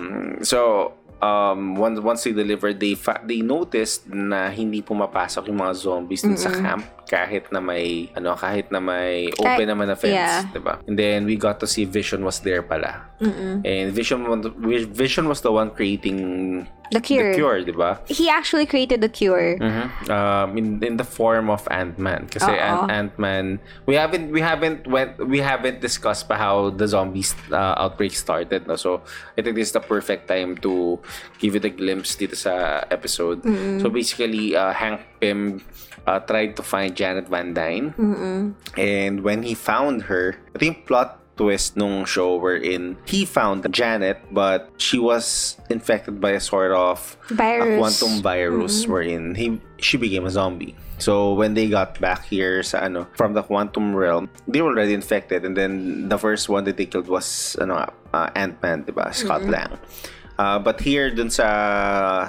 Mm, 0.00 0.40
so, 0.40 0.90
um, 1.20 1.76
once, 1.76 2.00
once 2.00 2.24
they 2.24 2.32
delivered, 2.32 2.80
they, 2.80 2.96
fa- 2.96 3.20
they 3.20 3.44
noticed 3.44 4.08
na 4.08 4.48
hindi 4.48 4.80
pumapasok 4.80 5.52
yung 5.52 5.60
mga 5.60 5.74
zombies 5.76 6.24
dun 6.24 6.40
sa 6.40 6.48
camp 6.50 6.84
kahit 7.04 7.52
na 7.52 7.60
may 7.60 8.08
ano 8.16 8.32
kahit 8.34 8.72
na 8.72 8.80
may 8.80 9.28
open 9.36 9.68
naman 9.68 9.92
na 9.92 9.96
fence, 9.96 10.16
yeah. 10.16 10.48
'di 10.50 10.60
ba? 10.64 10.80
And 10.88 10.96
then 10.96 11.28
we 11.28 11.36
got 11.36 11.60
to 11.60 11.68
see 11.68 11.84
Vision 11.84 12.24
was 12.24 12.40
there 12.40 12.64
pala. 12.64 13.04
And 13.62 13.92
Vision 13.92 14.24
Vision 14.90 15.28
was 15.28 15.44
the 15.44 15.52
one 15.52 15.70
creating 15.76 16.64
The 16.92 17.00
cure. 17.00 17.32
the 17.32 17.38
cure, 17.40 17.58
'di 17.64 17.72
ba? 17.72 17.98
He 18.06 18.28
actually 18.28 18.68
created 18.68 19.00
the 19.00 19.08
cure. 19.08 19.56
Mhm. 19.58 19.88
Um, 20.12 20.48
in 20.60 20.66
in 20.84 20.94
the 21.00 21.08
form 21.08 21.48
of 21.48 21.64
Ant-Man 21.72 22.28
kasi. 22.28 22.52
Ant- 22.52 22.92
Ant-Man 22.92 23.58
we 23.88 23.96
haven't 23.96 24.28
we 24.30 24.44
haven't 24.44 24.84
went 24.86 25.16
we 25.18 25.40
haven't 25.40 25.80
discussed 25.80 26.28
pa 26.28 26.36
how 26.36 26.68
the 26.70 26.84
zombies 26.86 27.32
uh, 27.50 27.80
outbreak 27.80 28.12
started 28.12 28.68
no 28.68 28.76
so 28.76 29.00
I 29.34 29.42
think 29.42 29.56
this 29.56 29.72
is 29.72 29.74
the 29.74 29.80
perfect 29.82 30.28
time 30.28 30.60
to 30.60 31.00
give 31.40 31.56
it 31.56 31.64
a 31.64 31.72
glimpse 31.72 32.14
dito 32.20 32.36
sa 32.36 32.84
episode 32.92 33.40
so 33.80 33.88
basically 33.88 34.52
uh, 34.52 34.70
Hank 34.76 35.00
Pym 35.24 35.64
uh, 36.04 36.20
tried 36.28 36.52
to 36.60 36.62
find 36.62 36.92
Janet 36.92 37.32
Van 37.32 37.56
Dyne 37.56 37.96
and 38.76 39.24
when 39.24 39.42
he 39.42 39.56
found 39.56 40.12
her 40.12 40.36
I 40.54 40.60
think 40.60 40.84
plot 40.84 41.23
twist 41.36 41.76
nung 41.76 42.04
show 42.04 42.36
wherein 42.36 42.96
he 43.06 43.24
found 43.24 43.66
Janet 43.72 44.22
but 44.30 44.70
she 44.78 44.98
was 44.98 45.56
infected 45.70 46.20
by 46.20 46.30
a 46.30 46.40
sort 46.40 46.72
of 46.72 47.16
Virus. 47.30 47.66
a 47.66 47.78
quantum 47.78 48.22
virus 48.22 48.86
wherein 48.86 49.34
he 49.34 49.60
she 49.78 49.96
became 49.96 50.26
a 50.26 50.30
zombie. 50.30 50.76
So 50.98 51.34
when 51.34 51.54
they 51.54 51.68
got 51.68 51.98
back 51.98 52.24
here 52.24 52.62
sa 52.62 52.86
ano 52.86 53.10
from 53.18 53.34
the 53.34 53.42
quantum 53.42 53.94
realm, 53.98 54.30
they 54.46 54.62
were 54.62 54.70
already 54.70 54.94
infected 54.94 55.44
and 55.44 55.56
then 55.58 56.06
the 56.08 56.18
first 56.18 56.48
one 56.48 56.64
that 56.64 56.78
they 56.78 56.86
killed 56.86 57.10
was 57.10 57.58
ano 57.58 57.90
uh, 58.14 58.30
Ant-Man, 58.38 58.86
'di 58.86 58.94
ba? 58.94 59.10
Scott 59.10 59.42
Lang. 59.44 59.74
Uh, 60.34 60.58
but 60.58 60.82
here 60.82 61.14
dun 61.14 61.30
sa, 61.30 61.46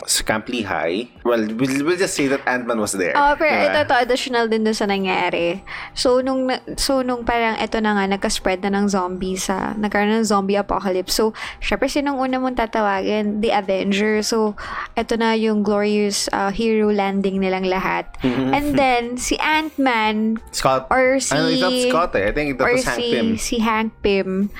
sa 0.06 0.22
Camp 0.22 0.46
Lehigh, 0.46 1.10
well, 1.26 1.42
we'll, 1.58 1.82
we'll 1.82 1.98
just 1.98 2.14
say 2.14 2.30
that 2.30 2.42
Ant-Man 2.46 2.78
was 2.78 2.94
there. 2.94 3.18
Oh, 3.18 3.34
pero 3.34 3.50
diba? 3.50 3.74
ito 3.74 3.90
to 3.90 3.96
additional 3.98 4.46
din 4.46 4.62
dun 4.62 4.78
sa 4.78 4.86
nangyari. 4.86 5.66
So 5.98 6.22
nung 6.22 6.54
so 6.78 7.02
nung 7.02 7.26
parang 7.26 7.58
ito 7.58 7.82
na 7.82 7.98
nga 7.98 8.06
nagka-spread 8.06 8.62
na 8.62 8.78
ng 8.78 8.94
zombie 8.94 9.34
sa 9.42 9.74
nagkaroon 9.74 10.22
ng 10.22 10.28
zombie 10.30 10.54
apocalypse. 10.54 11.18
So 11.18 11.34
syempre 11.58 11.90
sinong 11.90 12.22
una 12.22 12.38
mong 12.38 12.62
tatawagin? 12.62 13.42
The 13.42 13.58
Avengers. 13.58 14.30
So 14.30 14.54
ito 14.94 15.18
na 15.18 15.34
yung 15.34 15.66
glorious 15.66 16.30
uh, 16.30 16.54
hero 16.54 16.94
landing 16.94 17.42
nilang 17.42 17.66
lahat. 17.66 18.06
Mm-hmm. 18.22 18.50
And 18.54 18.68
then 18.78 19.04
si 19.18 19.34
Ant-Man 19.42 20.38
Scott, 20.54 20.88
or 20.94 21.18
si 21.18 21.34
ano, 21.34 21.50
it's 21.50 21.62
not 21.62 21.74
Scott 21.90 22.12
eh. 22.22 22.30
I 22.30 22.32
think 22.38 22.62
that 22.62 22.70
or 22.70 22.78
was 22.78 22.86
Hank 22.86 23.02
si, 23.02 23.10
Pym. 23.10 23.28
si 23.42 23.56
Hank 23.66 23.92
Pym. 24.06 24.54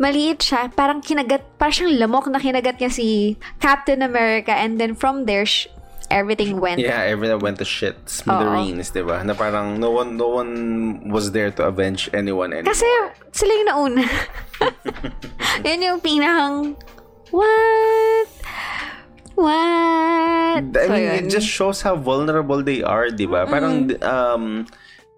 Maliit 0.00 0.40
siya. 0.40 0.72
Parang 0.72 1.04
kinagat, 1.04 1.44
parang 1.60 1.76
siyang 1.76 2.00
lamok 2.00 2.32
na 2.32 2.40
kinagat 2.40 2.80
niya 2.80 2.88
si 2.88 3.36
Captain 3.60 4.00
America. 4.00 4.50
And 4.50 4.80
then 4.80 4.96
from 4.96 5.28
there, 5.28 5.44
sh- 5.44 5.68
everything 6.08 6.56
went. 6.58 6.80
Yeah, 6.80 7.04
everyone 7.04 7.38
went 7.44 7.58
to 7.60 7.68
shit. 7.68 8.00
Smithereens, 8.08 8.90
di 8.90 9.04
ba? 9.04 9.20
Na 9.22 9.36
parang 9.36 9.76
no 9.76 9.92
one, 9.92 10.16
no 10.16 10.40
one 10.40 10.52
was 11.12 11.30
there 11.30 11.52
to 11.54 11.68
avenge 11.68 12.08
anyone 12.16 12.56
anymore. 12.56 12.72
Kasi 12.72 12.88
sila 13.30 13.52
yung 13.52 13.68
nauna. 13.68 14.04
Yun 15.68 15.80
yung 15.84 16.00
pinakang, 16.00 16.74
what? 17.30 18.28
What? 19.36 20.64
I 20.76 20.84
So, 20.86 20.92
mean, 20.92 21.04
yun. 21.04 21.14
it 21.24 21.28
just 21.30 21.46
shows 21.48 21.80
how 21.82 21.96
vulnerable 21.96 22.62
they 22.62 22.82
are, 22.82 23.08
di 23.08 23.24
ba? 23.24 23.46
Parang, 23.46 23.88
um, 24.04 24.66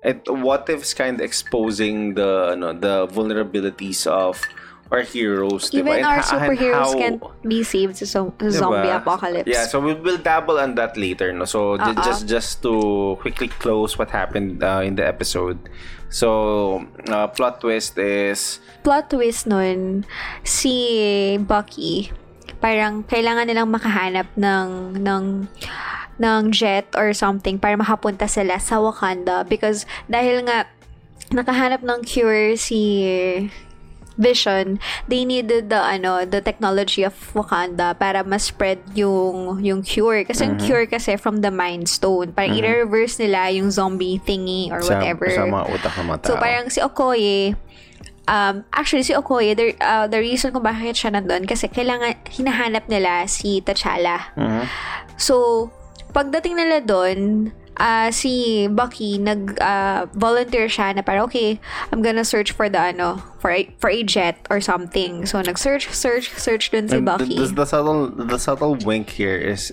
it, 0.02 0.22
what 0.30 0.68
if 0.68 0.82
is 0.82 0.94
kind 0.94 1.18
of 1.18 1.24
exposing 1.24 2.14
the, 2.14 2.54
ano, 2.54 2.72
the 2.72 3.06
vulnerabilities 3.10 4.06
of 4.06 4.38
our 4.92 5.00
heroes, 5.02 5.72
di 5.72 5.80
ba? 5.80 5.96
Even 5.96 5.96
And 5.96 6.06
our 6.06 6.20
superheroes 6.20 6.92
how- 6.92 7.00
can't 7.00 7.20
be 7.40 7.64
saved 7.64 7.96
sa 7.96 8.04
zo- 8.04 8.36
Diba? 8.36 8.52
zombie 8.52 8.92
apocalypse. 8.92 9.48
Yeah, 9.48 9.64
so 9.64 9.80
we 9.80 9.96
will 9.96 10.20
dabble 10.20 10.60
on 10.60 10.76
that 10.76 11.00
later, 11.00 11.32
no. 11.32 11.48
So 11.48 11.80
Uh-uh. 11.80 11.96
just 12.04 12.28
just 12.28 12.60
to 12.62 13.16
quickly 13.18 13.48
close 13.48 13.96
what 13.96 14.12
happened 14.12 14.60
uh, 14.60 14.84
in 14.84 15.00
the 15.00 15.06
episode. 15.08 15.56
So 16.12 16.84
uh, 17.08 17.32
plot 17.32 17.64
twist 17.64 17.96
is 17.96 18.60
plot 18.84 19.08
twist 19.08 19.48
nun, 19.48 20.04
si 20.44 20.76
Bucky, 21.40 22.12
parang 22.60 23.00
kailangan 23.08 23.48
nilang 23.48 23.72
makahanap 23.72 24.28
ng, 24.36 25.00
ng, 25.00 25.24
ng 26.20 26.42
jet 26.52 26.84
or 26.92 27.16
something 27.16 27.56
para 27.56 27.80
makapunta 27.80 28.28
sila 28.28 28.60
sa 28.60 28.76
Wakanda 28.76 29.48
because 29.48 29.88
dahil 30.04 30.44
nga 30.44 30.68
nakahanap 31.32 31.80
ng 31.80 32.04
cure 32.04 32.60
si 32.60 32.80
Vision, 34.22 34.78
they 35.10 35.26
needed 35.26 35.68
the 35.68 35.82
ano, 35.82 36.22
the 36.22 36.38
technology 36.38 37.02
of 37.02 37.12
Wakanda 37.34 37.98
para 37.98 38.22
ma-spread 38.22 38.78
yung 38.94 39.58
yung 39.58 39.82
cure. 39.82 40.22
Kasi 40.22 40.46
yung 40.46 40.62
cure 40.62 40.86
kasi 40.86 41.18
from 41.18 41.42
the 41.42 41.50
Mind 41.50 41.90
Stone. 41.90 42.32
Parang 42.32 42.54
i-reverse 42.54 43.18
nila 43.18 43.50
yung 43.50 43.74
zombie 43.74 44.22
thingy 44.22 44.70
or 44.70 44.78
sa, 44.80 44.94
whatever. 44.96 45.26
sa 45.26 45.44
mga 45.44 45.66
utak 45.74 45.92
ng 45.98 46.06
mga 46.06 46.18
tao. 46.22 46.28
So 46.30 46.32
parang 46.38 46.66
si 46.70 46.78
Okoye, 46.78 47.58
um, 48.30 48.62
actually 48.70 49.02
si 49.02 49.14
Okoye, 49.14 49.58
the, 49.58 49.74
uh, 49.82 50.06
the 50.06 50.22
reason 50.22 50.54
kung 50.54 50.62
bakit 50.62 50.94
siya 50.94 51.18
nandun, 51.18 51.44
kasi 51.44 51.66
kailangan, 51.66 52.14
hinahanap 52.30 52.86
nila 52.86 53.26
si 53.26 53.58
T'Challa. 53.60 54.30
Mhm. 54.38 54.64
So, 55.18 55.68
pagdating 56.12 56.58
nila 56.58 56.82
doon, 56.82 57.50
ah, 57.76 58.10
si 58.10 58.66
Bucky 58.68 59.18
nag 59.18 59.58
ah, 59.60 60.06
volunteer 60.12 60.68
siya 60.68 60.96
na 60.96 61.02
para 61.02 61.22
okay, 61.24 61.60
I'm 61.92 62.02
gonna 62.02 62.24
search 62.24 62.52
for 62.52 62.68
the 62.68 62.80
ano, 62.80 63.22
for 63.38 63.50
a, 63.50 63.68
for 63.78 63.90
a 63.90 64.02
jet 64.02 64.46
or 64.50 64.60
something. 64.60 65.26
So 65.26 65.40
nag-search, 65.40 65.88
search, 65.90 66.32
search 66.34 66.70
dun 66.70 66.88
si 66.88 67.00
Bucky. 67.00 67.36
The, 67.36 67.46
the, 67.46 67.64
the 67.64 67.66
subtle 67.66 68.08
the 68.10 68.38
subtle 68.38 68.76
wink 68.82 69.10
here 69.10 69.36
is 69.36 69.72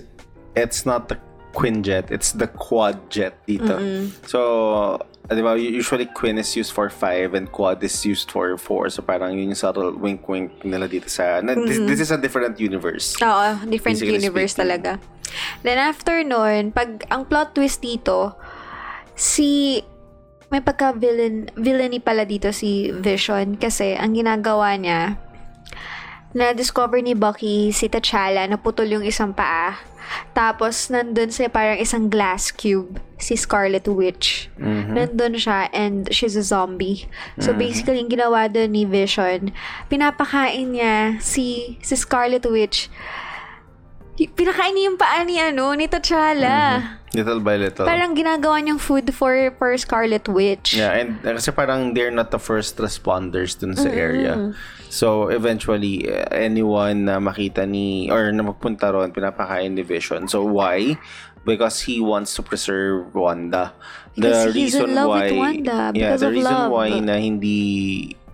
it's 0.56 0.86
not 0.86 1.10
the 1.10 1.18
Quinjet, 1.54 2.12
it's 2.12 2.32
the 2.32 2.48
quad 2.48 3.10
jet 3.10 3.34
dito. 3.48 3.82
So, 4.28 5.02
uh, 5.30 5.34
di 5.34 5.42
ba, 5.42 5.58
usually 5.58 6.06
Quin 6.06 6.38
is 6.38 6.56
used 6.56 6.72
for 6.72 6.90
5 6.90 7.34
and 7.34 7.52
quad 7.52 7.82
is 7.84 8.06
used 8.06 8.30
for 8.30 8.58
4. 8.58 8.90
So, 8.90 9.02
parang 9.02 9.34
yun 9.34 9.50
yung 9.50 9.58
subtle 9.58 9.98
wink-wink 9.98 10.64
nila 10.64 10.88
dito 10.88 11.10
sa... 11.10 11.42
Na, 11.42 11.56
this, 11.56 11.82
this 11.90 12.00
is 12.00 12.12
a 12.12 12.18
different 12.18 12.60
universe. 12.60 13.18
Oo, 13.22 13.66
different 13.66 13.98
universe 13.98 14.54
speaking. 14.54 14.70
talaga. 14.70 14.92
Then 15.62 15.78
after 15.78 16.22
nun, 16.24 16.72
pag 16.72 17.06
ang 17.12 17.26
plot 17.28 17.56
twist 17.58 17.84
dito, 17.84 18.36
si 19.14 19.82
may 20.50 20.66
pagka 20.66 20.98
villain 20.98 21.50
villainy 21.54 22.02
pala 22.02 22.26
dito 22.26 22.50
si 22.50 22.90
Vision. 22.90 23.56
Kasi 23.58 23.94
ang 23.94 24.18
ginagawa 24.18 24.74
niya 24.76 25.18
na 26.34 26.54
discover 26.54 27.02
ni 27.02 27.18
Bucky 27.18 27.74
si 27.74 27.90
T'Challa 27.90 28.46
naputol 28.46 28.90
yung 28.90 29.06
isang 29.06 29.34
paa. 29.34 29.78
Tapos 30.34 30.90
nandun 30.90 31.30
sa 31.30 31.46
parang 31.54 31.78
isang 31.78 32.10
glass 32.10 32.50
cube 32.50 32.98
si 33.22 33.38
Scarlet 33.38 33.86
Witch. 33.86 34.50
Nandun 34.58 35.38
siya 35.38 35.70
and 35.70 36.10
she's 36.10 36.34
a 36.34 36.42
zombie. 36.42 37.06
So 37.38 37.54
basically 37.54 38.02
yung 38.02 38.10
ginawa 38.10 38.50
doon 38.50 38.74
ni 38.74 38.90
Vision 38.90 39.54
pinapakain 39.86 40.74
niya 40.74 41.22
si 41.22 41.78
si 41.86 41.94
Scarlet 41.94 42.46
Witch 42.50 42.90
pinakain 44.28 44.76
niya 44.76 44.84
yung 44.92 45.00
paa 45.00 45.24
ni 45.24 45.40
ano 45.40 45.72
ni 45.78 45.88
T'Challa 45.88 46.98
Little 47.10 47.42
by 47.42 47.58
little. 47.58 47.90
parang 47.90 48.14
ginagawa 48.14 48.62
niyang 48.62 48.78
food 48.78 49.10
for 49.16 49.34
for 49.58 49.74
Scarlet 49.80 50.30
Witch 50.30 50.78
Yeah, 50.78 50.94
and 50.94 51.18
uh, 51.26 51.34
kasi 51.40 51.50
parang 51.50 51.98
they're 51.98 52.14
not 52.14 52.30
the 52.30 52.38
first 52.38 52.78
responders 52.78 53.58
dun 53.58 53.74
sa 53.74 53.90
area. 53.90 54.54
So, 54.90 55.30
eventually, 55.30 56.10
uh, 56.10 56.26
anyone 56.34 57.06
na 57.06 57.22
makita 57.22 57.66
ni, 57.66 58.10
or 58.10 58.34
na 58.34 58.42
magpunta 58.42 58.90
ron, 58.90 59.14
pinapakain 59.14 59.78
ni 59.78 59.86
Vision. 59.86 60.26
So, 60.26 60.42
why? 60.46 60.98
Because 61.46 61.86
he 61.86 62.02
wants 62.02 62.34
to 62.38 62.42
preserve 62.42 63.14
Wanda. 63.14 63.74
Because 64.18 64.54
he's 64.54 64.74
in 64.74 64.94
love 64.98 65.14
with 65.14 65.38
Wanda 65.38 65.94
yeah, 65.94 66.18
because 66.18 66.22
the 66.22 66.30
of 66.30 66.34
reason 66.34 66.58
love. 66.58 66.72
why 66.74 66.90
na 67.00 67.22
hindi 67.22 67.58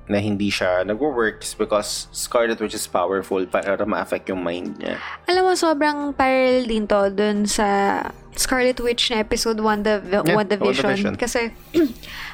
na 0.05 0.21
hindi 0.21 0.53
siya 0.53 0.85
nagwo-work 0.85 1.41
is 1.41 1.57
because 1.57 2.05
Scarlet 2.13 2.61
Witch 2.61 2.77
is 2.77 2.85
powerful 2.85 3.41
para 3.49 3.73
ma-affect 3.85 4.29
yung 4.29 4.45
mind 4.45 4.77
niya. 4.77 5.01
Alam 5.25 5.49
mo, 5.49 5.53
sobrang 5.57 6.13
parallel 6.13 6.69
din 6.69 6.85
to 6.85 7.09
dun 7.09 7.49
sa 7.49 7.99
Scarlet 8.35 8.77
Witch 8.83 9.09
na 9.09 9.23
episode 9.23 9.57
1 9.57 9.81
the 9.81 9.95
Yeah, 10.05 10.35
WandaVision. 10.35 10.61
WandaVision. 10.61 11.13
Kasi, 11.17 11.49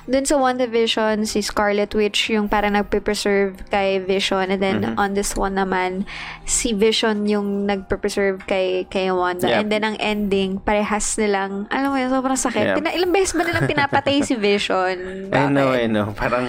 dun 0.03 0.23
sa 0.23 0.35
WandaVision, 0.35 1.25
si 1.25 1.41
Scarlet 1.41 1.91
Witch 1.91 2.29
yung 2.29 2.47
parang 2.47 2.73
nagpe-preserve 2.73 3.53
kay 3.67 3.99
Vision. 3.99 4.49
And 4.49 4.57
then, 4.57 4.77
Mm-hmm. 4.81 4.97
on 4.97 5.13
this 5.13 5.35
one 5.35 5.53
naman, 5.53 6.07
si 6.43 6.73
Vision 6.73 7.27
yung 7.27 7.65
nagpe-preserve 7.65 8.41
kay, 8.43 8.87
kay 8.87 9.11
Wanda. 9.11 9.45
Yeah. 9.45 9.59
And 9.59 9.69
then, 9.69 9.83
ang 9.83 9.97
ending, 9.97 10.57
parehas 10.57 11.13
nilang, 11.15 11.67
alam 11.69 11.91
mo 11.91 11.97
yun, 11.97 12.09
sobrang 12.09 12.33
sakit. 12.33 12.65
Yeah. 12.65 12.75
Pina, 12.75 12.89
ilang 12.91 13.11
beses 13.11 13.35
ba 13.35 13.43
nilang 13.43 13.67
pinapatay 13.67 14.23
si 14.23 14.33
Vision? 14.33 14.95
I 15.35 15.45
know? 15.47 15.69
I 15.69 15.85
know. 15.85 16.15
Parang, 16.15 16.47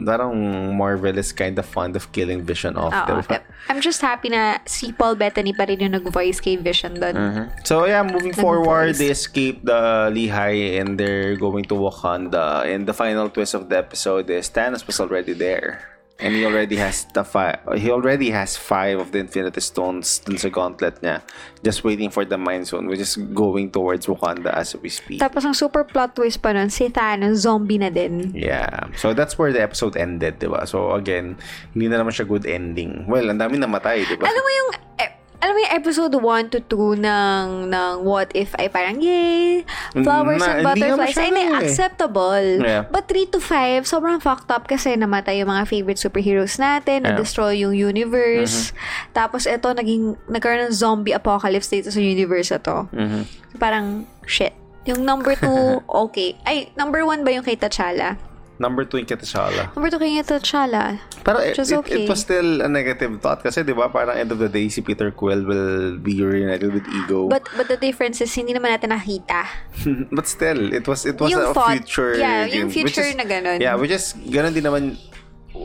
parang 0.00 0.32
Marvel 0.72 1.18
is 1.18 1.28
kind 1.28 1.58
of 1.58 1.66
fond 1.66 1.92
of 1.96 2.08
killing 2.10 2.40
Vision 2.40 2.74
off. 2.74 2.94
Oo. 2.94 3.20
diba? 3.20 3.44
I'm 3.68 3.80
just 3.80 4.00
happy 4.00 4.28
na 4.28 4.60
si 4.64 4.92
Paul 4.92 5.16
Bettany 5.16 5.52
pa 5.52 5.64
rin 5.64 5.80
yung 5.80 5.92
nag-voice 5.92 6.40
kay 6.40 6.56
Vision 6.56 6.96
doon. 6.96 7.16
Mhm. 7.16 7.44
So 7.66 7.84
yeah, 7.84 8.00
moving 8.00 8.32
forward, 8.32 8.94
Nag-voice. 8.94 8.98
they 9.00 9.10
escape 9.10 9.60
the 9.60 10.08
Lehigh 10.08 10.78
and 10.78 10.96
they're 10.96 11.36
going 11.36 11.64
to 11.68 11.76
Wakanda. 11.76 12.64
And 12.64 12.86
the 12.86 12.93
final 12.94 13.28
twist 13.28 13.54
of 13.54 13.68
the 13.68 13.78
episode 13.78 14.30
is 14.30 14.48
Thanos 14.48 14.86
was 14.86 15.02
already 15.02 15.34
there. 15.34 15.90
And 16.14 16.30
he 16.30 16.46
already 16.46 16.78
has 16.78 17.10
the 17.10 17.26
five. 17.26 17.58
He 17.74 17.90
already 17.90 18.30
has 18.30 18.54
five 18.54 19.02
of 19.02 19.10
the 19.10 19.18
Infinity 19.18 19.58
Stones 19.58 20.22
dun 20.22 20.38
sa 20.38 20.46
gauntlet 20.46 21.02
niya, 21.02 21.26
just 21.66 21.82
waiting 21.82 22.06
for 22.06 22.22
the 22.22 22.38
Mind 22.38 22.70
Zone, 22.70 22.86
which 22.86 23.02
is 23.02 23.18
going 23.34 23.74
towards 23.74 24.06
Wakanda 24.06 24.54
as 24.54 24.78
we 24.78 24.94
speak. 24.94 25.18
Tapos 25.18 25.42
ang 25.42 25.58
super 25.58 25.82
plot 25.82 26.14
twist 26.14 26.38
pa 26.38 26.54
nun, 26.54 26.70
si 26.70 26.86
Thanos, 26.86 27.42
zombie 27.42 27.82
na 27.82 27.90
din. 27.90 28.30
Yeah. 28.30 28.94
So 28.94 29.10
that's 29.10 29.34
where 29.34 29.50
the 29.50 29.58
episode 29.58 29.98
ended, 29.98 30.38
'di 30.38 30.54
ba? 30.54 30.70
So 30.70 30.94
again, 30.94 31.34
hindi 31.74 31.90
na 31.90 31.98
naman 31.98 32.14
siya 32.14 32.30
good 32.30 32.46
ending. 32.46 33.10
Well, 33.10 33.26
ang 33.34 33.42
dami 33.42 33.58
namatay, 33.58 34.06
'di 34.06 34.14
ba? 34.14 34.30
Alam 34.30 34.42
mo 34.46 34.50
yung, 34.54 34.70
eh, 35.02 35.10
alam 35.44 35.52
mo 35.52 35.60
yung 35.60 35.76
episode 35.76 36.14
1 36.16 36.24
to 36.48 36.58
2 36.64 37.04
ng, 37.04 37.44
ng 37.68 37.92
What 38.00 38.32
If 38.32 38.56
ay 38.56 38.66
parang, 38.66 38.96
yay, 38.96 39.60
flowers 39.92 40.40
Na- 40.40 40.56
and 40.56 40.64
butterflies. 40.64 41.12
Ay, 41.14 41.28
na, 41.28 41.40
eh. 41.44 41.60
acceptable. 41.60 42.64
Yeah. 42.64 42.88
But 42.88 43.12
3 43.12 43.28
to 43.28 43.38
5, 43.38 43.84
sobrang 43.84 44.18
fucked 44.18 44.48
up 44.48 44.64
kasi 44.64 44.96
namatay 44.96 45.44
yung 45.44 45.52
mga 45.52 45.68
favorite 45.68 46.00
superheroes 46.00 46.56
natin, 46.56 47.04
Yeah. 47.04 47.12
Mm-hmm. 47.12 47.20
na-destroy 47.20 47.60
yung 47.60 47.76
universe. 47.76 48.72
Tapos 49.12 49.44
ito, 49.44 49.68
naging, 49.68 50.16
nagkaroon 50.26 50.64
ng 50.64 50.74
zombie 50.74 51.12
apocalypse 51.12 51.68
dito 51.68 51.92
sa 51.92 52.00
universe 52.00 52.48
na 52.48 52.58
to. 52.58 52.76
Mhm. 52.90 53.20
Parang, 53.60 53.86
shit. 54.24 54.56
Yung 54.84 55.04
number 55.04 55.36
2, 55.36 55.44
okay. 56.08 56.40
Ay, 56.42 56.72
number 56.72 57.04
1 57.04 57.20
ba 57.20 57.30
yung 57.30 57.44
kay 57.44 57.54
T'Challa? 57.54 58.16
Number 58.54 58.86
2 58.86 59.02
yung 59.02 59.08
T'Challa. 59.10 59.74
Number 59.74 59.90
2 59.90 59.98
kay 59.98 60.22
T'Challa. 60.22 61.02
Pero 61.26 61.42
it, 61.42 61.58
it, 61.58 61.72
okay. 61.74 62.04
it 62.04 62.08
was 62.08 62.22
still 62.22 62.62
a 62.62 62.70
negative 62.70 63.18
thought 63.18 63.42
kasi 63.42 63.66
'di 63.66 63.74
ba 63.74 63.90
parang 63.90 64.14
end 64.14 64.30
of 64.30 64.38
the 64.38 64.46
day 64.46 64.70
si 64.70 64.78
Peter 64.78 65.10
Quill 65.10 65.42
will 65.42 65.98
be 65.98 66.22
reunited 66.22 66.70
with 66.70 66.86
Ego. 66.86 67.26
But 67.26 67.50
but 67.58 67.66
the 67.66 67.74
difference 67.74 68.22
is 68.22 68.30
hindi 68.30 68.54
naman 68.54 68.70
natin 68.70 68.94
nakita. 68.94 69.50
But 70.16 70.30
still, 70.30 70.70
it 70.70 70.86
was 70.86 71.02
it 71.02 71.18
was 71.18 71.34
Yung 71.34 71.50
a 71.50 71.50
thought, 71.50 71.82
future 71.82 72.14
yeah, 72.14 72.46
yung 72.46 72.70
game, 72.70 72.86
which 72.86 72.94
future 72.94 73.10
is- 73.10 73.18
na 73.18 73.26
ganun. 73.26 73.58
Yeah, 73.58 73.74
which 73.74 73.90
is 73.90 74.14
ganun 74.30 74.54
din 74.54 74.70
naman 74.70 75.02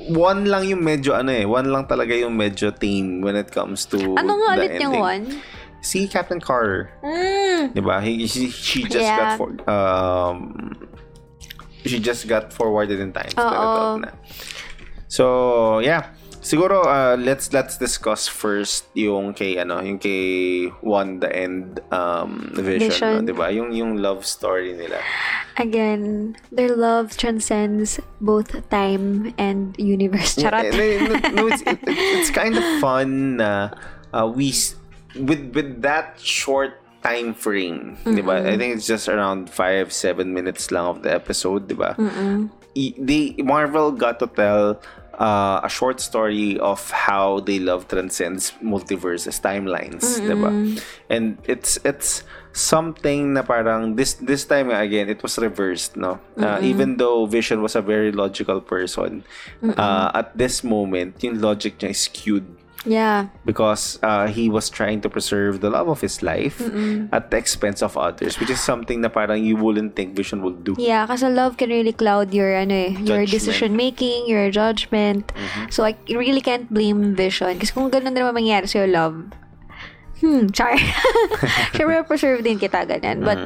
one 0.09 0.45
lang 0.49 0.65
yung 0.65 0.81
medyo 0.81 1.13
ano 1.13 1.29
eh, 1.29 1.45
one 1.45 1.69
lang 1.69 1.85
talaga 1.85 2.13
yung 2.17 2.33
medyo 2.37 2.73
tame 2.73 3.21
when 3.21 3.37
it 3.37 3.53
comes 3.53 3.85
to 3.89 3.97
Ano 4.17 4.33
nga 4.37 4.57
ulit 4.57 4.81
yung 4.81 4.97
one? 4.97 5.25
Si 5.79 6.09
Captain 6.09 6.41
Carter, 6.41 6.89
Mm. 7.05 7.71
'di 7.77 7.81
ba? 7.85 8.01
He, 8.01 8.25
she, 8.27 8.49
she 8.49 8.83
just 8.83 9.05
Yeah. 9.05 9.37
got 9.37 9.37
for, 9.37 9.49
um 9.69 10.73
she 11.85 11.99
just 11.99 12.27
got 12.27 12.51
forwarded 12.51 12.99
in 12.99 13.11
time. 13.13 13.31
Na. 13.35 14.11
So, 15.07 15.79
yeah. 15.79 16.13
Siguro 16.39 16.87
uh, 16.87 17.19
let's 17.19 17.51
let's 17.51 17.75
discuss 17.75 18.23
first 18.31 18.87
yung 18.95 19.35
kay 19.35 19.59
ano, 19.59 19.83
yung 19.83 19.99
kay 19.99 20.71
Wanda 20.79 21.27
and 21.27 21.83
um 21.91 22.55
Vision, 22.55 22.87
Vision. 22.87 23.11
no, 23.11 23.27
'di 23.27 23.35
ba? 23.35 23.51
Yung 23.51 23.75
yung 23.75 23.99
love 23.99 24.23
story 24.23 24.71
nila. 24.71 25.03
Again, 25.59 26.39
their 26.47 26.71
love 26.79 27.19
transcends 27.19 27.99
both 28.23 28.55
time 28.71 29.35
and 29.35 29.75
universe. 29.75 30.39
Charot. 30.39 30.71
No, 31.35 31.51
it's, 31.51 31.59
it, 31.67 31.75
it- 31.83 31.99
it's 32.23 32.31
kind 32.31 32.55
of 32.55 32.63
fun 32.79 33.35
na 33.43 33.75
uh, 34.15 34.23
we 34.23 34.55
with 35.19 35.51
with 35.51 35.83
that 35.83 36.15
short 36.23 36.78
time 37.01 37.33
frame, 37.33 37.95
'di 38.03 38.21
ba? 38.21 38.43
I 38.43 38.57
think 38.57 38.75
it's 38.75 38.87
just 38.87 39.07
around 39.07 39.47
5 39.49 39.91
7 39.91 40.27
minutes 40.27 40.67
lang 40.69 40.85
of 40.85 41.01
the 41.01 41.11
episode, 41.13 41.67
'di 41.67 41.75
ba? 41.75 41.95
I- 42.75 42.95
They 42.97 43.35
Marvel 43.41 43.91
got 43.91 44.19
to 44.19 44.27
tell 44.27 44.77
uh, 45.19 45.59
a 45.63 45.67
short 45.67 45.99
story 45.99 46.55
of 46.59 46.79
how 46.91 47.39
they 47.43 47.59
love 47.59 47.87
transcends 47.87 48.51
multiverses 48.63 49.39
timelines, 49.39 50.19
'di 50.19 50.35
ba? 50.35 50.51
And 51.09 51.39
it's 51.43 51.75
it's 51.83 52.23
something 52.49 53.33
na 53.37 53.45
parang 53.45 53.93
this 53.95 54.17
this 54.19 54.43
time 54.43 54.73
again 54.73 55.05
it 55.07 55.21
was 55.21 55.37
reversed 55.37 55.93
no 55.95 56.17
Uh, 56.35 56.57
even 56.65 56.97
though 56.97 57.29
vision 57.29 57.61
was 57.61 57.77
a 57.77 57.83
very 57.83 58.09
logical 58.11 58.57
person 58.57 59.21
uh, 59.77 60.09
at 60.17 60.33
this 60.33 60.65
moment 60.65 61.21
yung 61.21 61.37
logic 61.39 61.77
niya 61.77 61.93
is 61.93 62.09
skewed 62.09 62.49
Yeah. 62.87 63.27
because 63.43 63.99
uh, 64.01 64.27
he 64.31 64.47
was 64.47 64.69
trying 64.71 65.01
to 65.03 65.09
preserve 65.11 65.59
the 65.59 65.67
love 65.69 65.89
of 65.91 65.99
his 65.99 66.23
life 66.23 66.63
at 67.11 67.27
the 67.27 67.35
expense 67.35 67.83
of 67.83 67.99
others 67.99 68.39
which 68.39 68.47
is 68.49 68.63
something 68.63 69.03
na 69.03 69.11
parang 69.11 69.43
you 69.43 69.59
wouldn't 69.59 69.99
think 69.99 70.15
vision 70.15 70.39
would 70.47 70.63
do 70.63 70.79
Yeah, 70.79 71.03
kasi 71.03 71.27
love 71.27 71.59
can 71.59 71.69
really 71.75 71.91
cloud 71.91 72.31
your 72.31 72.55
ano 72.55 72.71
eh, 72.71 72.95
your 73.03 73.27
Judgment. 73.27 73.31
decision 73.35 73.71
making, 73.75 74.31
your 74.31 74.47
judgment. 74.47 75.35
So 75.69 75.83
I 75.83 75.99
really 76.07 76.39
can't 76.39 76.71
blame 76.71 77.19
Vision 77.19 77.59
kasi 77.59 77.75
kung 77.75 77.91
ganun 77.91 78.15
din 78.15 78.23
naman 78.23 78.39
mangyari 78.39 78.63
sa 78.69 78.87
love. 78.87 79.27
Hmm, 80.19 80.51
char. 80.51 80.75
Siyempre, 81.75 82.03
preserve 82.03 82.43
din 82.43 82.59
kita 82.59 82.83
ganyan. 82.83 83.23
But, 83.23 83.39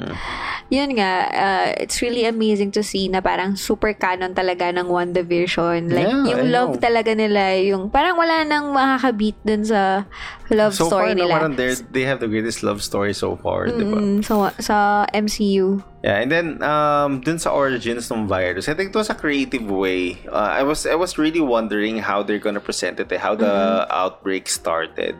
yun 0.74 0.98
nga, 0.98 1.12
uh, 1.30 1.68
it's 1.78 2.02
really 2.02 2.26
amazing 2.26 2.74
to 2.74 2.82
see 2.82 3.06
na 3.08 3.22
parang 3.22 3.54
super 3.54 3.94
canon 3.94 4.34
talaga 4.34 4.74
ng 4.74 4.90
WandaVision. 4.90 5.94
Like, 5.94 6.10
Yeah, 6.10 6.34
yung 6.34 6.44
I 6.46 6.50
love 6.50 6.72
know. 6.78 6.82
talaga 6.82 7.14
nila, 7.14 7.54
yung 7.62 7.94
parang 7.94 8.18
wala 8.18 8.42
nang 8.42 8.74
makakabit 8.74 9.38
dun 9.46 9.62
sa 9.62 10.10
love 10.50 10.74
so 10.74 10.90
story 10.90 11.14
far 11.14 11.18
nila. 11.18 11.34
parang 11.38 11.54
they're- 11.54 11.78
they 11.94 12.10
have 12.10 12.18
the 12.18 12.28
greatest 12.28 12.66
love 12.66 12.82
story 12.82 13.14
so 13.14 13.38
far 13.38 13.70
di 13.70 13.86
ba? 13.86 13.98
Mm, 14.02 14.26
sa, 14.58 15.06
MCU. 15.14 15.82
Yeah, 16.04 16.20
and 16.20 16.28
then 16.30 16.60
um 16.60 17.24
dun 17.24 17.40
sa 17.40 17.56
origins 17.56 18.12
ng 18.12 18.28
virus, 18.28 18.68
I 18.68 18.74
think 18.76 18.92
it 18.92 18.98
was 18.98 19.08
a 19.08 19.16
creative 19.16 19.64
way. 19.66 20.20
Uh, 20.28 20.52
I 20.52 20.62
was 20.68 20.84
I 20.84 21.00
was 21.00 21.16
really 21.16 21.40
wondering 21.40 22.04
how 22.04 22.22
they're 22.28 22.44
gonna 22.44 22.60
present 22.60 23.00
it, 23.00 23.08
eh, 23.08 23.18
how 23.18 23.40
the 23.40 23.88
outbreak 23.88 24.52
started. 24.52 25.16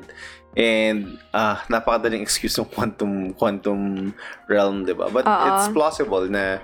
And 0.54 1.18
uh 1.34 1.58
napakadaling 1.66 2.22
excuse 2.22 2.54
ng 2.62 2.70
quantum 2.70 3.34
quantum 3.34 4.14
realm, 4.46 4.86
'di 4.86 4.94
ba? 4.94 5.10
But 5.10 5.26
Oo. 5.26 5.46
it's 5.50 5.68
plausible 5.74 6.30
na 6.30 6.62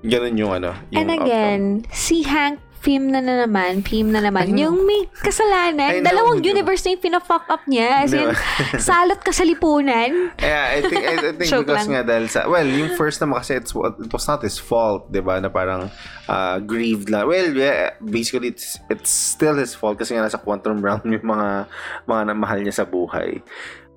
ganun 0.00 0.36
yung 0.40 0.52
ano, 0.56 0.72
yung 0.88 1.04
And 1.04 1.10
again, 1.12 1.62
si 1.92 2.24
Hank 2.24 2.60
Pym 2.86 3.10
na 3.10 3.18
na 3.18 3.42
naman, 3.42 3.82
Pym 3.82 4.14
na 4.14 4.22
naman, 4.22 4.54
yung 4.54 4.86
may 4.86 5.10
kasalanan, 5.10 5.98
know, 5.98 6.06
dalawang 6.06 6.38
ba? 6.38 6.46
universe 6.54 6.86
na 6.86 6.94
yung 6.94 7.02
pina-fuck 7.02 7.50
up 7.50 7.66
niya. 7.66 8.06
As 8.06 8.14
in, 8.14 8.22
Di 8.22 8.30
ba? 8.30 8.38
salot 8.86 9.18
ka 9.18 9.34
sa 9.34 9.42
lipunan. 9.42 10.30
Yeah, 10.38 10.78
I 10.78 10.78
think 10.86 11.02
I, 11.02 11.14
I 11.18 11.34
think 11.34 11.50
because 11.66 11.66
lang. 11.66 11.90
nga 11.90 12.02
dahil 12.06 12.30
sa 12.30 12.46
well, 12.46 12.62
yung 12.62 12.94
first 12.94 13.18
naman 13.18 13.42
kasi 13.42 13.58
it's, 13.58 13.74
it 13.74 14.10
was 14.14 14.26
not 14.30 14.38
his 14.46 14.62
fault, 14.62 15.10
'di 15.10 15.18
ba? 15.18 15.42
Na 15.42 15.50
parang 15.50 15.90
uh, 16.30 16.56
grieved 16.62 17.10
lang. 17.10 17.26
Well, 17.26 17.50
yeah, 17.50 17.98
basically 17.98 18.54
it's 18.54 18.78
it's 18.86 19.10
still 19.10 19.58
his 19.58 19.74
fault 19.74 19.98
kasi 19.98 20.14
nga 20.14 20.22
nasa 20.22 20.38
quantum 20.38 20.78
realm 20.78 21.02
yung 21.10 21.26
mga 21.26 21.66
mga 22.06 22.22
namahal 22.30 22.62
niya 22.62 22.78
sa 22.78 22.86
buhay. 22.86 23.42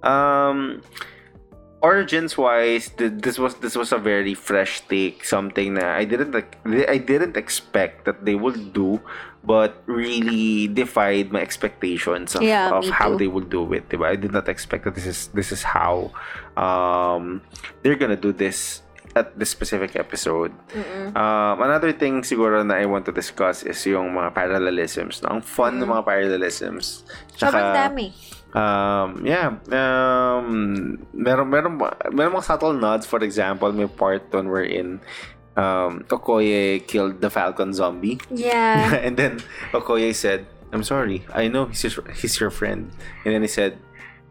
Um 0.01 0.81
origins 1.81 2.37
wise 2.37 2.91
this 2.97 3.39
was 3.39 3.55
this 3.63 3.75
was 3.75 3.91
a 3.91 3.97
very 3.97 4.33
fresh 4.33 4.81
take 4.91 5.23
something 5.23 5.75
that 5.75 5.95
I 5.95 6.03
didn't 6.03 6.35
I 6.35 6.97
didn't 6.99 7.37
expect 7.37 8.03
that 8.05 8.25
they 8.25 8.35
would 8.35 8.73
do 8.73 8.99
but 9.43 9.79
really 9.87 10.67
defied 10.67 11.31
my 11.31 11.39
expectations 11.39 12.35
of, 12.35 12.43
Yeah, 12.43 12.75
of 12.75 12.89
how 12.89 13.15
they 13.15 13.27
would 13.27 13.49
do 13.49 13.71
it? 13.71 13.87
I 13.95 14.15
did 14.19 14.33
not 14.33 14.49
expect 14.49 14.83
that 14.83 14.95
this 14.95 15.07
is 15.07 15.31
this 15.31 15.51
is 15.55 15.63
how 15.63 16.11
um 16.59 17.41
they're 17.81 17.95
gonna 17.95 18.19
do 18.19 18.33
this 18.35 18.83
at 19.15 19.39
this 19.39 19.49
specific 19.49 19.95
episode 19.95 20.53
um, 21.15 21.57
another 21.63 21.91
thing 21.91 22.21
siguro 22.21 22.61
na 22.61 22.77
I 22.77 22.85
want 22.85 23.09
to 23.09 23.11
discuss 23.15 23.63
is 23.63 23.81
yung 23.87 24.13
mga 24.13 24.35
parallelisms 24.37 25.23
no? 25.23 25.39
ang 25.39 25.41
fun 25.41 25.81
ng 25.81 25.89
mga 25.89 26.05
parallelisms 26.05 27.07
Sobrang 27.33 27.73
Tsaka, 27.73 27.89
dami. 27.89 28.13
Um, 28.53 29.25
yeah. 29.25 29.57
Um, 29.69 31.05
meron, 31.13 31.49
meron, 31.49 31.77
meron 32.13 32.33
mga 32.33 32.43
subtle 32.43 32.73
nods. 32.73 33.05
For 33.05 33.21
example, 33.23 33.71
may 33.71 33.87
part 33.87 34.31
doon 34.31 34.49
wherein 34.49 35.01
um, 35.55 36.05
Okoye 36.09 36.85
killed 36.87 37.21
the 37.21 37.29
Falcon 37.29 37.73
zombie. 37.73 38.19
Yeah. 38.31 38.95
and 39.05 39.17
then 39.17 39.41
Okoye 39.71 40.15
said, 40.15 40.47
I'm 40.71 40.83
sorry. 40.83 41.25
I 41.33 41.47
know 41.47 41.65
he's 41.65 41.83
your, 41.83 42.05
he's 42.13 42.39
your 42.39 42.49
friend. 42.49 42.91
And 43.25 43.33
then 43.33 43.41
he 43.41 43.47
said, 43.47 43.77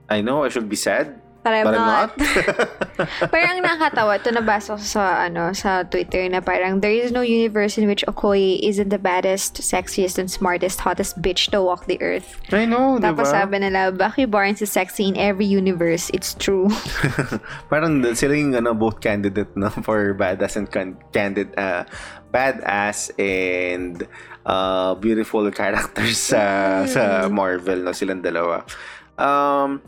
I 0.08 0.20
know 0.20 0.44
I 0.44 0.48
should 0.48 0.68
be 0.68 0.76
sad. 0.76 1.20
But 1.48 1.56
I'm, 1.56 1.64
But 1.64 1.74
I'm 1.74 1.88
not. 1.88 2.10
not. 2.12 3.30
parang 3.32 3.56
nakakatawa. 3.64 4.20
Ito 4.20 4.36
nabasa 4.36 4.76
ko 4.76 4.82
sa, 4.84 5.24
ano, 5.24 5.56
sa 5.56 5.80
Twitter 5.88 6.28
na 6.28 6.44
parang 6.44 6.84
there 6.84 6.92
is 6.92 7.08
no 7.08 7.24
universe 7.24 7.80
in 7.80 7.88
which 7.88 8.04
Okoye 8.04 8.60
isn't 8.60 8.92
the 8.92 9.00
baddest, 9.00 9.64
sexiest, 9.64 10.20
and 10.20 10.28
smartest, 10.28 10.84
hottest 10.84 11.16
bitch 11.24 11.48
to 11.56 11.64
walk 11.64 11.88
the 11.88 11.96
earth. 12.04 12.36
I 12.52 12.68
know, 12.68 13.00
Tapos 13.00 13.32
ba? 13.32 13.48
sabi 13.48 13.64
nila, 13.64 13.96
Bucky 13.96 14.28
Barnes 14.28 14.60
is 14.60 14.68
sexy 14.68 15.08
in 15.08 15.16
every 15.16 15.48
universe. 15.48 16.12
It's 16.12 16.36
true. 16.36 16.68
Parang 17.72 18.04
sila 18.12 18.36
yung 18.36 18.52
ano, 18.52 18.76
both 18.76 19.00
candidate 19.00 19.48
no, 19.56 19.72
for 19.86 20.12
badass 20.12 20.60
and 20.60 20.68
can- 20.68 21.00
candid, 21.16 21.56
uh, 21.56 21.88
badass 22.28 23.08
and 23.16 24.04
uh, 24.44 24.92
beautiful 25.00 25.48
characters 25.48 26.18
sa 26.18 26.84
sa 26.84 27.24
Marvel 27.32 27.80
no 27.80 27.96
silang 27.96 28.20
dalawa. 28.20 28.68
Um 29.16 29.80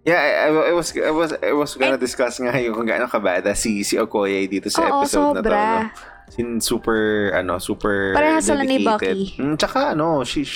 Yeah, 0.00 0.48
I, 0.48 0.70
I, 0.70 0.72
was 0.72 0.96
I 0.96 1.12
was 1.12 1.30
I 1.44 1.52
was 1.52 1.76
gonna 1.76 2.00
discuss 2.00 2.40
nga 2.40 2.56
yung 2.56 2.72
kung 2.72 2.88
gaano 2.88 3.04
kabada 3.04 3.52
si 3.52 3.84
si 3.84 4.00
Okoye 4.00 4.48
dito 4.48 4.72
sa 4.72 4.88
Oo, 4.88 5.04
episode 5.04 5.36
na 5.36 5.42
to. 5.44 5.52
sobra. 5.52 5.60
No? 5.60 5.90
Sin 6.30 6.48
super 6.62 7.02
ano, 7.36 7.60
super 7.60 8.16
Parehas 8.16 8.48
sila 8.48 8.64
ni 8.64 8.80
dedicated. 8.80 9.18
Bucky. 9.36 9.42
Mm, 9.44 9.54
tsaka 9.60 9.92
ano, 9.92 10.24
she, 10.24 10.46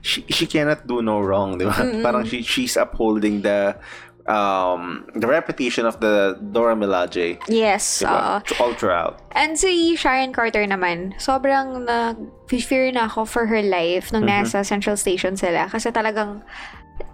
she 0.00 0.24
she 0.24 0.46
cannot 0.48 0.88
do 0.88 1.04
no 1.04 1.20
wrong, 1.20 1.60
di 1.60 1.68
ba? 1.68 1.74
Parang 2.00 2.24
she 2.24 2.40
she's 2.40 2.80
upholding 2.80 3.44
the 3.44 3.76
um 4.24 5.04
the 5.16 5.26
reputation 5.26 5.84
of 5.84 6.00
the 6.00 6.36
Dora 6.40 6.76
Milaje. 6.76 7.36
yes. 7.48 8.00
Diba? 8.00 8.40
oo. 8.40 8.62
All 8.62 8.72
throughout. 8.72 9.20
And 9.32 9.56
si 9.58 9.96
Sharon 9.96 10.32
Carter 10.32 10.64
naman, 10.64 11.12
sobrang 11.20 11.84
nag-fear 11.84 12.92
na 12.92 13.04
ako 13.04 13.24
for 13.24 13.44
her 13.48 13.60
life 13.60 14.12
nung 14.12 14.24
Mm-hmm. 14.24 14.48
nasa 14.48 14.64
Central 14.64 14.96
Station 14.96 15.36
sila. 15.36 15.68
Kasi 15.68 15.88
talagang, 15.90 16.44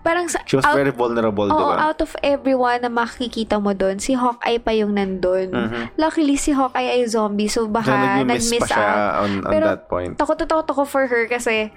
parang 0.05 0.29
sa, 0.29 0.45
She 0.45 0.57
was 0.57 0.65
out, 0.65 0.77
very 0.77 0.93
vulnerable, 0.93 1.49
di 1.49 1.57
oo, 1.57 1.73
ba? 1.73 1.91
out 1.91 2.01
of 2.05 2.13
everyone 2.21 2.85
na 2.85 2.93
makikita 2.93 3.57
mo 3.57 3.73
doon, 3.73 3.97
si 4.01 4.13
Hawkeye 4.13 4.61
pa 4.61 4.73
yung 4.77 4.97
nandun. 4.97 5.53
Luckily, 5.97 6.37
si 6.37 6.53
Hawkeye 6.53 7.01
ay 7.01 7.09
zombie, 7.09 7.49
so 7.49 7.65
baka 7.67 7.93
Kaya 7.93 8.21
nag-miss 8.21 8.53
nag-miss 8.53 8.63
pa 8.65 8.67
siya 8.69 8.85
out. 8.85 9.15
on, 9.25 9.31
on 9.45 9.53
Pero, 9.53 9.65
that 9.73 9.85
point. 9.89 10.13
Takot 10.21 10.37
na 10.41 10.47
takot 10.47 10.69
ako 10.71 10.83
for 10.85 11.05
her 11.09 11.25
kasi 11.29 11.73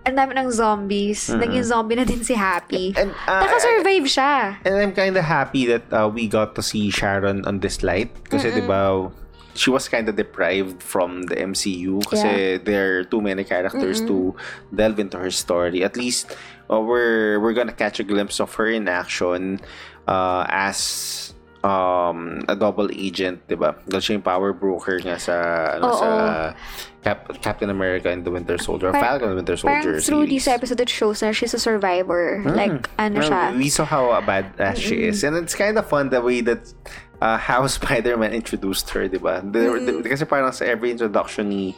ang 0.00 0.16
dami 0.16 0.32
ng 0.32 0.48
zombies. 0.50 1.28
Naging 1.28 1.64
zombie 1.64 1.94
na 1.94 2.08
din 2.08 2.24
si 2.24 2.32
Happy. 2.32 2.96
And, 2.96 3.12
uh, 3.28 3.44
Naka-survive 3.44 4.06
siya. 4.08 4.56
And 4.64 4.74
I'm 4.80 4.92
kind 4.96 5.12
of 5.14 5.24
happy 5.24 5.68
that 5.68 5.86
uh, 5.92 6.08
we 6.08 6.26
got 6.26 6.56
to 6.56 6.62
see 6.64 6.88
Sharon 6.88 7.44
on 7.44 7.60
this 7.60 7.84
light. 7.84 8.08
Kasi, 8.32 8.48
di 8.48 8.64
ba, 8.64 9.12
she 9.52 9.68
was 9.68 9.88
kind 9.92 10.08
of 10.08 10.16
deprived 10.16 10.80
from 10.82 11.28
the 11.28 11.36
MCU 11.36 12.00
kasi 12.08 12.56
there 12.64 13.00
are 13.00 13.04
too 13.04 13.20
many 13.20 13.44
characters 13.44 14.00
to 14.08 14.32
delve 14.72 14.98
into 14.98 15.18
her 15.18 15.30
story. 15.30 15.84
At 15.84 15.98
least, 16.00 16.32
uh, 16.70 16.80
we're 16.80 17.42
we're 17.42 17.52
gonna 17.52 17.74
catch 17.74 17.98
a 17.98 18.04
glimpse 18.06 18.38
of 18.40 18.54
her 18.54 18.70
in 18.70 18.86
action 18.88 19.58
uh, 20.06 20.46
as 20.48 21.34
um 21.60 22.40
a 22.48 22.56
double 22.56 22.88
agent, 22.88 23.44
'di 23.44 23.56
ba? 23.60 23.76
Dahil 23.84 24.00
siya 24.00 24.12
yung 24.16 24.24
power 24.24 24.56
broker 24.56 24.96
nga 25.04 25.20
sa 25.20 25.34
ano 25.76 25.92
Oo. 25.92 25.98
sa 26.00 26.08
Cap- 27.04 27.28
Captain 27.44 27.68
America 27.68 28.08
and 28.08 28.24
the 28.24 28.32
Winter 28.32 28.56
Soldier, 28.56 28.92
Par- 28.92 29.00
Falcon 29.20 29.28
and 29.32 29.36
the 29.36 29.40
Winter 29.44 29.56
Soldier 29.56 29.96
Parang 29.96 30.04
through 30.04 30.24
series. 30.28 30.44
this 30.44 30.48
episode, 30.48 30.80
it 30.80 30.88
shows 30.92 31.20
na 31.20 31.32
she's 31.32 31.52
a 31.52 31.60
survivor. 31.60 32.44
Like, 32.44 32.88
ano 33.00 33.20
Well, 33.24 33.28
siya. 33.28 33.56
We 33.56 33.68
saw 33.72 33.84
how 33.88 34.12
badass 34.20 34.76
she 34.76 35.08
is. 35.08 35.24
And 35.24 35.32
it's 35.36 35.56
kind 35.56 35.76
of 35.80 35.88
fun 35.88 36.12
the 36.12 36.20
way 36.20 36.40
that 36.44 36.60
uh, 37.24 37.36
how 37.40 37.64
Spider-Man 37.72 38.32
introduced 38.36 38.88
her, 38.92 39.08
di 39.08 39.16
ba? 39.16 39.40
The- 39.40 39.80
the- 39.80 40.04
kasi 40.04 40.24
parang 40.28 40.52
sa 40.52 40.64
every 40.68 40.92
introduction 40.92 41.48
ni 41.48 41.72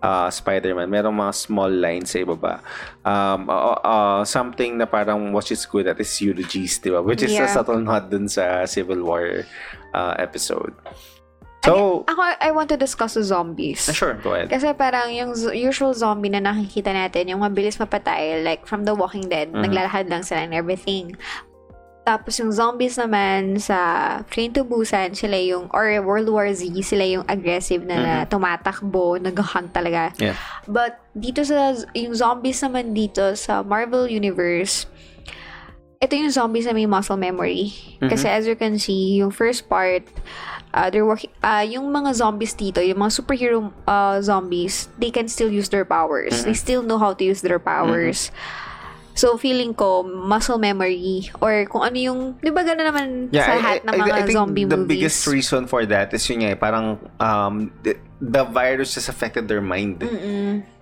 uh, 0.00 0.28
Spider-Man, 0.28 0.88
merong 0.88 1.14
mga 1.14 1.32
small 1.32 1.70
lines 1.70 2.10
sa 2.10 2.20
ibaba. 2.20 2.60
Um, 3.02 3.48
uh, 3.48 3.78
uh, 3.80 4.20
something 4.22 4.76
na 4.76 4.84
parang 4.84 5.32
what 5.32 5.46
she's 5.46 5.64
good 5.64 5.86
at 5.86 6.00
is 6.00 6.12
eulogies, 6.20 6.78
di 6.78 6.90
ba? 6.90 7.00
Which 7.00 7.22
is 7.22 7.32
a 7.32 7.44
Yeah. 7.44 7.52
subtle 7.52 7.80
nod 7.80 8.10
dun 8.10 8.26
sa 8.26 8.64
Civil 8.64 9.02
War 9.02 9.44
uh, 9.92 10.14
episode. 10.18 10.74
So, 11.66 12.06
Ako, 12.06 12.22
I 12.38 12.54
want 12.54 12.70
to 12.70 12.78
discuss 12.78 13.18
the 13.18 13.26
zombies. 13.26 13.90
uh, 13.90 13.92
sure, 13.92 14.14
go 14.22 14.38
ahead. 14.38 14.46
Kasi 14.54 14.70
parang 14.70 15.10
yung 15.10 15.34
usual 15.50 15.98
zombie 15.98 16.30
na 16.30 16.38
nakikita 16.38 16.94
natin, 16.94 17.26
yung 17.26 17.42
mabilis 17.42 17.74
mapatay, 17.74 18.38
like 18.46 18.70
from 18.70 18.86
The 18.86 18.94
Walking 18.94 19.26
Dead, 19.26 19.50
Mm-hmm. 19.50 19.66
naglalakad 19.66 20.06
lang 20.06 20.22
sila 20.22 20.46
and 20.46 20.54
everything. 20.54 21.18
Tapos 22.06 22.38
yung 22.38 22.54
zombies 22.54 22.94
naman 22.94 23.58
sa 23.58 24.22
Train 24.30 24.54
to 24.54 24.62
Busan, 24.62 25.18
sila 25.18 25.34
yung, 25.42 25.66
or 25.74 25.90
World 26.06 26.30
War 26.30 26.46
Z, 26.54 26.62
sila 26.86 27.02
yung 27.02 27.26
aggressive 27.26 27.82
na 27.82 28.22
tumatakbo, 28.30 29.18
nag-hunt 29.18 29.74
talaga. 29.74 30.14
Mm-hmm. 30.14 30.22
Yeah. 30.22 30.38
But 30.70 31.02
dito 31.18 31.42
sa, 31.42 31.74
yung 31.98 32.14
zombies 32.14 32.62
naman 32.62 32.94
dito 32.94 33.34
sa 33.34 33.66
Marvel 33.66 34.06
Universe, 34.06 34.86
ito 35.98 36.14
yung 36.14 36.30
zombies 36.30 36.70
na 36.70 36.78
may 36.78 36.86
muscle 36.86 37.18
memory. 37.18 37.74
Mm-hmm. 37.74 38.06
Kasi 38.06 38.30
as 38.30 38.46
you 38.46 38.54
can 38.54 38.78
see, 38.78 39.18
yung 39.18 39.34
first 39.34 39.66
part, 39.66 40.06
uh, 40.70 40.86
they're 40.86 41.08
working, 41.08 41.34
uh, 41.42 41.66
yung 41.66 41.90
mga 41.90 42.14
zombies 42.22 42.54
dito, 42.54 42.78
yung 42.78 43.02
mga 43.02 43.18
superhero 43.18 43.74
uh, 43.90 44.22
zombies, 44.22 44.86
they 45.02 45.10
can 45.10 45.26
still 45.26 45.50
use 45.50 45.74
their 45.74 45.82
powers. 45.82 46.38
Mm-hmm. 46.38 46.46
They 46.46 46.54
still 46.54 46.86
know 46.86 47.02
how 47.02 47.18
to 47.18 47.24
use 47.26 47.42
their 47.42 47.58
powers. 47.58 48.30
So, 49.16 49.40
feeling 49.40 49.72
ko, 49.72 50.04
muscle 50.04 50.60
memory, 50.60 51.32
or 51.40 51.64
kung 51.72 51.88
ano 51.88 51.96
yung, 51.96 52.20
di 52.36 52.52
ba 52.52 52.60
gano'n 52.60 52.84
naman 52.84 53.06
sa 53.32 53.56
lahat 53.56 53.80
ng 53.88 53.94
mga 53.96 54.16
think 54.28 54.36
zombie 54.36 54.68
the 54.68 54.76
movies? 54.76 54.92
biggest 54.92 55.24
reason 55.24 55.64
for 55.64 55.88
that 55.88 56.12
is 56.12 56.20
yun 56.28 56.44
nga, 56.44 56.52
eh, 56.52 56.58
parang 56.60 57.00
um, 57.16 57.72
the, 57.80 57.96
the 58.20 58.44
virus 58.44 59.00
has 59.00 59.08
affected 59.08 59.48
their 59.48 59.64
mind. 59.64 60.04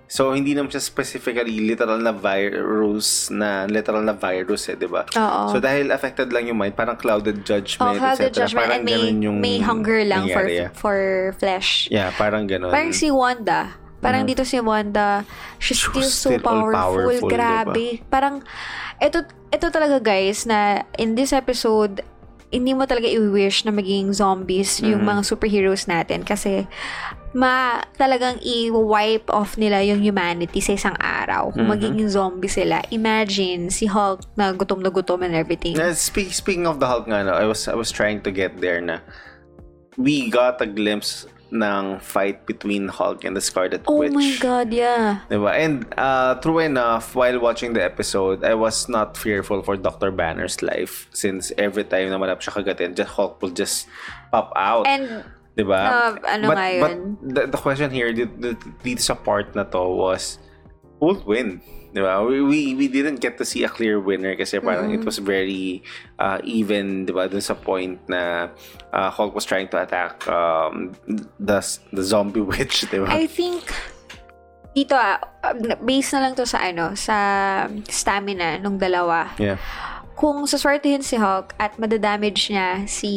So, 0.04 0.34
hindi 0.36 0.52
naman 0.52 0.68
siya 0.68 0.82
specifically 0.84 1.64
literal 1.64 1.96
na 1.96 2.12
virus 2.12 3.32
na 3.32 3.64
literal 3.70 4.04
na 4.04 4.12
virus 4.12 4.68
eh, 4.68 4.76
di 4.76 4.86
ba? 4.86 5.06
Oo. 5.10 5.54
So, 5.54 5.62
dahil 5.62 5.94
affected 5.94 6.28
lang 6.30 6.50
yung 6.50 6.60
mind, 6.60 6.76
parang 6.76 6.98
clouded 6.98 7.42
judgment, 7.42 7.96
Oh, 7.96 7.98
clouded 7.98 8.30
etc. 8.30 8.36
judgment 8.46 8.66
Parang 8.68 8.82
and 8.82 8.84
may, 8.84 9.02
yung 9.24 9.38
may 9.40 9.56
hunger 9.62 10.04
lang 10.04 10.28
for 10.28 10.44
yeah. 10.46 10.70
for 10.76 10.98
flesh. 11.40 11.88
Yeah, 11.88 12.12
parang 12.14 12.50
ganun. 12.50 12.70
Parang 12.70 12.92
si 12.92 13.08
Wanda. 13.10 13.83
Parang 14.04 14.28
dito 14.28 14.44
si 14.44 14.60
Wanda, 14.60 15.24
she's 15.56 15.80
She 15.80 15.88
still 15.88 16.04
so 16.04 16.28
still 16.36 16.44
powerful. 16.44 16.76
powerful, 16.76 17.28
grabe. 17.32 18.04
Parang, 18.12 18.44
ito, 19.00 19.24
ito 19.48 19.66
talaga 19.72 19.96
guys, 20.04 20.44
na 20.44 20.84
in 21.00 21.16
this 21.16 21.32
episode, 21.32 22.04
hindi 22.52 22.76
mo 22.76 22.84
talaga 22.84 23.08
i-wish 23.08 23.64
na 23.64 23.72
maging 23.72 24.12
zombies 24.12 24.78
yung 24.84 25.02
mga 25.02 25.24
superheroes 25.26 25.88
natin. 25.88 26.22
Kasi, 26.22 26.68
ma 27.34 27.82
talagang 27.98 28.38
i-wipe 28.46 29.26
off 29.34 29.58
nila 29.58 29.82
yung 29.82 29.98
humanity 29.98 30.62
sa 30.62 30.78
isang 30.78 30.94
araw. 31.02 31.50
Kung 31.50 31.66
magiging 31.66 32.06
zombie 32.06 32.46
sila. 32.46 32.78
Imagine, 32.94 33.74
si 33.74 33.90
Hulk 33.90 34.22
na 34.38 34.54
gutom 34.54 34.78
na 34.78 34.94
gutom 34.94 35.26
and 35.26 35.34
everything. 35.34 35.74
Uh, 35.74 35.90
speak, 35.98 36.30
speaking 36.30 36.62
of 36.70 36.78
the 36.78 36.86
Hulk 36.86 37.10
nga, 37.10 37.26
no, 37.26 37.34
I 37.34 37.42
was 37.42 37.66
I 37.66 37.74
was 37.74 37.90
trying 37.90 38.22
to 38.22 38.30
get 38.30 38.62
there 38.62 38.78
na 38.78 39.02
we 39.98 40.30
got 40.30 40.62
a 40.62 40.66
glimpse 40.70 41.26
ng 41.52 42.00
fight 42.00 42.46
between 42.46 42.88
Hulk 42.88 43.24
and 43.24 43.36
the 43.36 43.40
Scarlet 43.40 43.82
Oh 43.86 43.98
Witch. 44.00 44.12
my 44.12 44.36
God, 44.40 44.72
yeah. 44.72 45.20
Diba? 45.30 45.52
And 45.52 45.86
uh, 45.96 46.34
true 46.40 46.58
enough, 46.58 47.14
while 47.14 47.38
watching 47.40 47.72
the 47.74 47.82
episode, 47.84 48.44
I 48.44 48.54
was 48.54 48.88
not 48.88 49.16
fearful 49.16 49.62
for 49.62 49.76
Dr. 49.76 50.10
Banner's 50.10 50.62
life 50.62 51.08
since 51.12 51.52
every 51.58 51.84
time 51.84 52.10
na 52.10 52.18
malap 52.18 52.40
siya 52.40 52.56
kagatin, 52.58 52.94
just 52.96 53.10
Hulk 53.10 53.40
will 53.42 53.54
just 53.54 53.86
pop 54.32 54.52
out. 54.56 54.86
And, 54.86 55.24
diba? 55.56 55.78
uh, 55.78 56.18
ano 56.26 56.48
but, 56.48 56.56
nga 56.58 56.80
but 56.80 56.90
yun? 56.90 57.18
the, 57.22 57.42
the 57.46 57.58
question 57.58 57.90
here, 57.90 58.12
dito, 58.12 58.56
dito 58.82 59.00
sa 59.00 59.14
part 59.14 59.54
na 59.54 59.64
to 59.64 59.78
was, 59.78 60.38
who'll 60.98 61.22
win? 61.26 61.60
Diba? 61.94 62.26
We, 62.26 62.42
we, 62.42 62.74
we 62.74 62.88
didn't 62.88 63.22
get 63.22 63.38
to 63.38 63.44
see 63.46 63.62
a 63.62 63.70
clear 63.70 64.02
winner 64.02 64.34
kasi 64.34 64.58
parang 64.58 64.90
it 64.90 65.06
was 65.06 65.22
very 65.22 65.78
uh, 66.18 66.42
even, 66.42 67.06
diba? 67.06 67.30
Dun 67.30 67.40
sa 67.40 67.54
point 67.54 68.02
na 68.10 68.50
uh, 68.90 69.10
Hulk 69.14 69.34
was 69.34 69.46
trying 69.46 69.70
to 69.70 69.78
attack 69.78 70.26
um, 70.26 70.90
the, 71.38 71.62
the 71.94 72.02
zombie 72.02 72.42
witch, 72.50 72.82
diba? 72.90 73.06
I 73.06 73.30
think 73.30 73.70
dito 74.74 74.98
ah, 74.98 75.22
based 75.86 76.10
na 76.18 76.26
lang 76.26 76.34
to 76.34 76.42
sa 76.42 76.58
ano, 76.66 76.98
sa 76.98 77.16
stamina 77.86 78.58
nung 78.58 78.76
dalawa. 78.76 79.30
yeah. 79.38 79.56
Kung 80.18 80.46
saswertihin 80.46 81.02
si 81.02 81.18
Hulk 81.18 81.54
at 81.58 81.78
madadamage 81.78 82.50
niya 82.50 82.86
si 82.90 83.14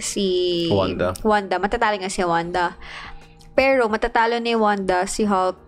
si 0.00 0.24
Wanda. 0.68 1.16
Wanda, 1.24 1.56
matatalo 1.60 1.96
nga 2.00 2.12
si 2.12 2.20
Wanda. 2.24 2.76
Pero 3.56 3.88
matatalo 3.88 4.40
ni 4.40 4.56
Wanda 4.56 5.04
si 5.08 5.24
Hulk 5.28 5.63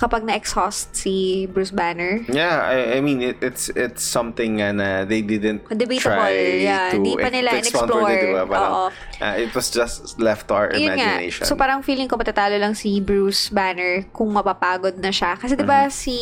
kapag 0.00 0.24
na-exhaust 0.24 0.96
si 0.96 1.44
Bruce 1.46 1.70
Banner. 1.70 2.24
Yeah, 2.24 2.64
I, 2.64 2.96
I 2.96 2.98
mean 3.04 3.20
it, 3.20 3.36
it's 3.44 3.68
it's 3.76 4.00
something 4.00 4.56
nga 4.58 4.72
na 4.72 4.88
they 5.04 5.20
didn't 5.20 5.68
Debatable, 5.68 6.00
try 6.00 6.32
yeah. 6.64 6.88
to 6.88 6.96
Hindi 6.96 7.20
pa 7.20 7.28
nila 7.28 7.52
to 7.52 7.56
in-explore. 7.60 8.08
further, 8.08 8.20
diba? 8.24 8.44
Parang, 8.48 8.72
Oo. 8.72 8.86
uh, 9.20 9.34
it 9.36 9.52
was 9.52 9.68
just 9.68 10.16
left 10.16 10.48
to 10.48 10.56
our 10.56 10.72
Yun 10.72 10.96
nga. 10.96 11.20
imagination. 11.20 11.44
So 11.44 11.52
parang 11.52 11.84
feeling 11.84 12.08
ko 12.08 12.16
matatalo 12.16 12.56
lang 12.56 12.72
si 12.72 12.96
Bruce 12.98 13.52
Banner 13.52 14.08
kung 14.10 14.32
mapapagod 14.32 14.96
na 14.96 15.12
siya. 15.12 15.36
Kasi 15.36 15.52
'di 15.52 15.68
Mm-hmm. 15.68 15.92
si 15.92 16.16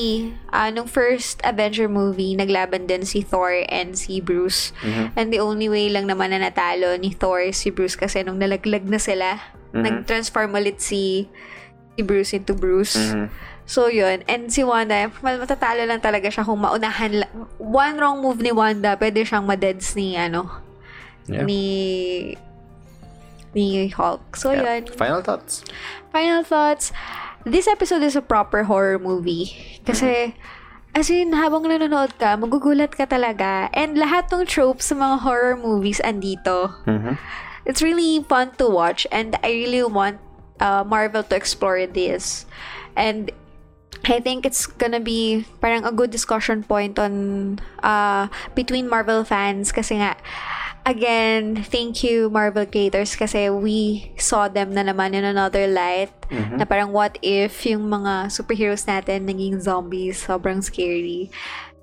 ah, 0.51 0.69
nung 0.69 0.91
first 0.91 1.39
Avenger 1.41 1.87
movie, 1.87 2.35
naglaban 2.35 2.85
din 2.85 3.07
si 3.07 3.23
Thor 3.23 3.63
and 3.71 3.95
si 3.95 4.19
Bruce. 4.19 4.75
Mm-hmm. 4.83 5.07
And 5.15 5.27
the 5.31 5.39
only 5.39 5.71
way 5.71 5.87
lang 5.87 6.05
naman 6.05 6.35
na 6.35 6.43
natalo 6.43 6.99
ni 6.99 7.15
Thor 7.15 7.55
si 7.55 7.71
Bruce 7.71 7.95
kasi 7.95 8.27
nung 8.27 8.43
nalaglag 8.43 8.83
na 8.85 8.99
sila, 8.99 9.39
Mm-hmm. 9.69 9.85
nag-transform 9.85 10.57
ulit 10.57 10.81
si 10.81 11.29
si 11.93 12.01
Bruce 12.01 12.33
into 12.33 12.57
Bruce. 12.57 12.97
Mm-hmm. 12.97 13.27
So, 13.69 13.93
yun. 13.93 14.25
And 14.25 14.49
si 14.49 14.65
Wanda, 14.65 15.13
matatalo 15.21 15.85
lang 15.85 16.01
talaga 16.01 16.33
siya 16.33 16.41
kung 16.41 16.65
maunahan. 16.65 17.21
la- 17.21 17.33
One 17.61 18.01
wrong 18.01 18.25
move 18.25 18.41
ni 18.41 18.49
Wanda, 18.49 18.97
pwede 18.97 19.21
siyang 19.23 19.45
madeds 19.45 19.93
ni, 19.93 20.17
ano, 20.17 20.49
Yeah. 21.29 21.45
ni 21.45 21.63
ni 23.53 23.89
Hulk. 23.93 24.37
So, 24.37 24.53
Yeah. 24.53 24.81
yun. 24.81 24.89
Final 24.89 25.21
thoughts. 25.21 25.65
Final 26.13 26.41
thoughts. 26.45 26.93
This 27.45 27.69
episode 27.69 28.01
is 28.01 28.17
a 28.17 28.25
proper 28.25 28.65
horror 28.65 28.97
movie. 28.97 29.53
Kasi, 29.85 30.33
as 30.95 31.09
in, 31.09 31.33
habang 31.33 31.65
nanonood 31.65 32.17
ka, 32.17 32.37
magugulat 32.37 32.97
ka 32.97 33.05
talaga. 33.05 33.69
And 33.73 33.97
lahat 33.97 34.33
ng 34.33 34.49
tropes 34.49 34.89
sa 34.89 34.97
mga 34.97 35.25
horror 35.25 35.57
movies 35.57 36.01
andito. 36.01 36.73
Mm-hmm. 36.89 37.15
It's 37.69 37.85
really 37.85 38.25
fun 38.25 38.57
to 38.57 38.65
watch 38.65 39.05
and 39.13 39.37
I 39.45 39.53
really 39.53 39.85
want 39.85 40.25
uh, 40.57 40.85
Marvel 40.89 41.21
to 41.23 41.35
explore 41.37 41.85
this. 41.85 42.49
And 42.97 43.29
I 44.09 44.21
think 44.21 44.49
it's 44.49 44.65
gonna 44.65 45.01
be 45.05 45.45
parang 45.61 45.85
a 45.85 45.93
good 45.93 46.09
discussion 46.09 46.65
point 46.65 46.97
on 46.97 47.59
uh, 47.85 48.29
between 48.57 48.89
Marvel 48.89 49.25
fans 49.25 49.69
kasi 49.73 50.01
nga 50.01 50.17
again, 50.89 51.61
thank 51.69 52.01
you 52.01 52.33
Marvel 52.33 52.65
creators 52.65 53.13
kasi 53.13 53.53
we 53.53 54.09
saw 54.17 54.49
them 54.49 54.73
na 54.73 54.81
naman 54.81 55.13
in 55.13 55.25
another 55.29 55.69
light 55.69 56.09
na 56.33 56.65
parang 56.65 56.97
what 56.97 57.21
if 57.21 57.69
yung 57.69 57.93
mga 57.93 58.33
superheroes 58.33 58.89
natin 58.89 59.29
naging 59.29 59.61
zombies, 59.61 60.25
sobrang 60.25 60.65
scary. 60.65 61.29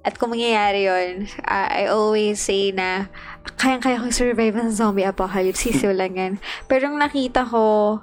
At 0.05 0.17
kung 0.17 0.33
mangyayari 0.33 0.85
yun, 0.85 1.29
uh, 1.45 1.67
I 1.69 1.89
always 1.89 2.41
say 2.41 2.69
na 2.73 3.09
kayang-kaya 3.57 4.01
kong 4.01 4.13
survive 4.13 4.53
ng 4.53 4.73
zombie 4.73 5.05
apocalypse, 5.05 5.65
sisiw 5.65 5.93
lang 5.93 6.17
yan. 6.17 6.33
Pero 6.69 6.89
nung 6.89 7.01
nakita 7.01 7.45
ko 7.45 8.01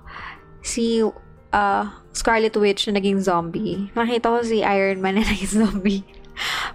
si 0.63 1.03
uh, 1.53 1.93
Scarlet 2.13 2.57
Witch 2.57 2.89
na 2.89 2.99
naging 2.99 3.21
zombie, 3.25 3.89
nakita 3.97 4.29
ko 4.33 4.45
si 4.45 4.65
Iron 4.65 5.01
Man 5.01 5.17
na 5.21 5.25
naging 5.31 5.65
zombie. 5.65 6.05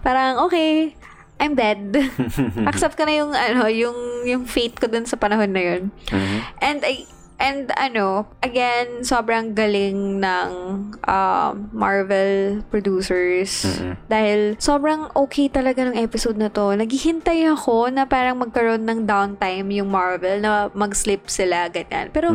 Parang, 0.06 0.42
okay, 0.46 0.96
I'm 1.38 1.54
dead. 1.54 1.94
Accept 2.70 2.98
ko 2.98 3.06
na 3.06 3.14
yung, 3.14 3.32
ano, 3.34 3.70
yung, 3.70 3.98
yung 4.26 4.44
fate 4.46 4.78
ko 4.78 4.90
dun 4.90 5.06
sa 5.06 5.18
panahon 5.18 5.54
na 5.54 5.62
yun. 5.62 5.84
Mm-hmm. 6.10 6.40
And 6.62 6.80
I, 6.82 6.96
and 7.38 7.70
ano, 7.78 8.26
again, 8.42 9.06
sobrang 9.06 9.54
galing 9.54 10.18
ng 10.18 10.50
um, 10.98 11.54
Marvel 11.70 12.66
producers. 12.74 13.66
Dahil 14.10 14.58
sobrang 14.58 15.14
okay 15.14 15.46
talaga 15.46 15.86
ng 15.86 15.98
episode 16.02 16.38
na 16.42 16.50
to. 16.50 16.74
Naghihintay 16.74 17.46
ako 17.54 17.94
na 17.94 18.10
parang 18.10 18.42
magkaroon 18.42 18.86
ng 18.90 19.06
downtime 19.06 19.70
yung 19.78 19.94
Marvel 19.94 20.42
na 20.42 20.74
mag-slip 20.74 21.30
sila, 21.30 21.70
ganyan. 21.70 22.10
Pero, 22.10 22.34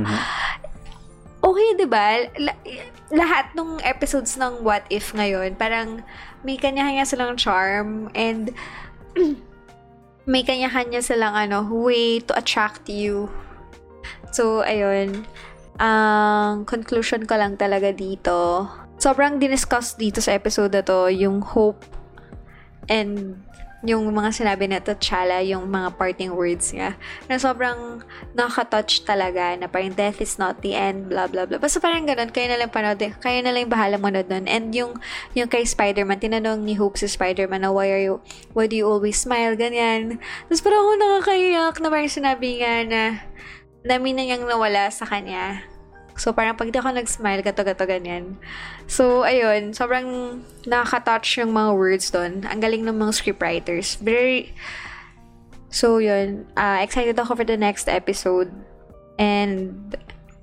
okay, 1.43 1.69
di 1.77 1.87
ba? 1.91 2.27
La- 2.39 2.63
lahat 3.13 3.53
ng 3.53 3.83
episodes 3.85 4.39
ng 4.41 4.65
What 4.65 4.89
If 4.89 5.13
ngayon, 5.13 5.59
parang 5.59 6.01
may 6.47 6.57
kanya-kanya 6.57 7.05
silang 7.05 7.37
charm 7.37 8.09
and 8.17 8.55
may 10.33 10.47
kanya-kanya 10.47 11.03
silang 11.03 11.35
ano, 11.35 11.67
way 11.67 12.23
to 12.23 12.33
attract 12.39 12.89
you. 12.89 13.29
So, 14.33 14.65
ayun. 14.65 15.29
Ang 15.77 16.65
conclusion 16.65 17.27
ko 17.27 17.37
lang 17.37 17.59
talaga 17.59 17.91
dito, 17.91 18.71
sobrang 19.03 19.43
diniscuss 19.43 19.99
dito 19.99 20.23
sa 20.23 20.33
episode 20.33 20.73
na 20.73 20.85
to, 20.87 21.11
yung 21.11 21.43
hope 21.43 21.83
and 22.87 23.39
yung 23.83 24.07
mga 24.15 24.31
sinabi 24.31 24.71
na 24.71 24.79
T'Challa, 24.79 25.43
yung 25.43 25.67
mga 25.67 25.99
parting 25.99 26.31
words 26.31 26.71
niya, 26.71 26.95
na 27.27 27.35
sobrang 27.35 27.99
nakaka-touch 28.31 29.03
talaga, 29.03 29.59
na 29.59 29.67
parang 29.67 29.91
death 29.91 30.23
is 30.23 30.39
not 30.39 30.63
the 30.63 30.79
end, 30.79 31.11
blah, 31.11 31.27
blah, 31.27 31.51
blah. 31.51 31.59
Basta 31.59 31.83
parang 31.83 32.07
ganun, 32.07 32.31
kaya 32.31 32.55
na 32.55 32.63
lang 32.63 32.71
panood, 32.71 33.03
kaya 33.19 33.43
na 33.43 33.51
lang 33.51 33.67
bahala 33.67 33.99
manood 33.99 34.31
nun. 34.31 34.47
And 34.47 34.71
yung, 34.71 35.03
yung 35.35 35.51
kay 35.51 35.67
Spider-Man, 35.67 36.23
tinanong 36.23 36.63
ni 36.63 36.79
Hope 36.79 36.95
si 36.95 37.11
Spider-Man 37.11 37.67
na, 37.67 37.75
why 37.75 37.91
are 37.91 38.03
you, 38.03 38.23
why 38.55 38.71
do 38.71 38.79
you 38.79 38.87
always 38.87 39.19
smile, 39.19 39.59
ganyan. 39.59 40.23
Tapos 40.47 40.63
parang 40.63 40.87
ako 40.87 40.93
nakakaiyak 41.03 41.75
na 41.83 41.89
parang 41.91 42.11
sinabi 42.11 42.63
nga 42.63 42.75
na, 42.87 43.03
dami 43.83 44.15
na 44.15 44.23
niyang 44.23 44.47
nawala 44.47 44.95
sa 44.95 45.03
kanya. 45.11 45.72
So, 46.23 46.31
parang 46.31 46.55
pag 46.55 46.71
di 46.71 46.79
ako 46.79 46.95
nag-smile, 46.95 47.43
gato-gato 47.43 47.83
ganyan. 47.83 48.39
So, 48.87 49.27
ayun, 49.27 49.75
sobrang 49.75 50.39
nakaka-touch 50.71 51.43
yung 51.43 51.51
mga 51.51 51.71
words 51.75 52.15
doon. 52.15 52.47
Ang 52.47 52.63
galing 52.63 52.87
ng 52.87 52.95
mga 52.95 53.11
scriptwriters. 53.11 53.99
Very... 53.99 54.55
So, 55.75 55.99
yun. 55.99 56.47
Uh, 56.55 56.79
excited 56.79 57.19
ako 57.19 57.43
for 57.43 57.43
the 57.43 57.59
next 57.59 57.91
episode. 57.91 58.55
And 59.19 59.91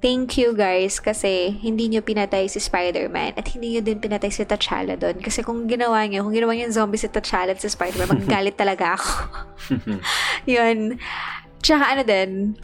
thank 0.03 0.35
you 0.35 0.51
guys 0.51 0.99
kasi 0.99 1.55
hindi 1.63 1.87
nyo 1.95 2.03
pinatay 2.03 2.51
si 2.51 2.59
Spider-Man 2.59 3.39
at 3.39 3.47
hindi 3.55 3.79
nyo 3.79 3.81
din 3.83 4.03
pinatay 4.03 4.35
si 4.35 4.43
T'Challa 4.43 4.99
doon. 4.99 5.23
Kasi 5.23 5.47
kung 5.47 5.63
ginawa 5.63 6.03
nyo, 6.11 6.27
kung 6.27 6.35
ginawa 6.35 6.59
nyo 6.59 6.67
yung 6.67 6.75
zombie 6.75 6.99
si 6.99 7.07
T'Challa 7.07 7.55
at 7.55 7.63
si 7.63 7.71
Spider-Man, 7.71 8.11
magagalit 8.27 8.59
talaga 8.59 8.99
ako. 8.99 9.15
yun. 10.59 10.99
Tsaka 11.63 11.83
ano 11.95 12.03
din, 12.03 12.59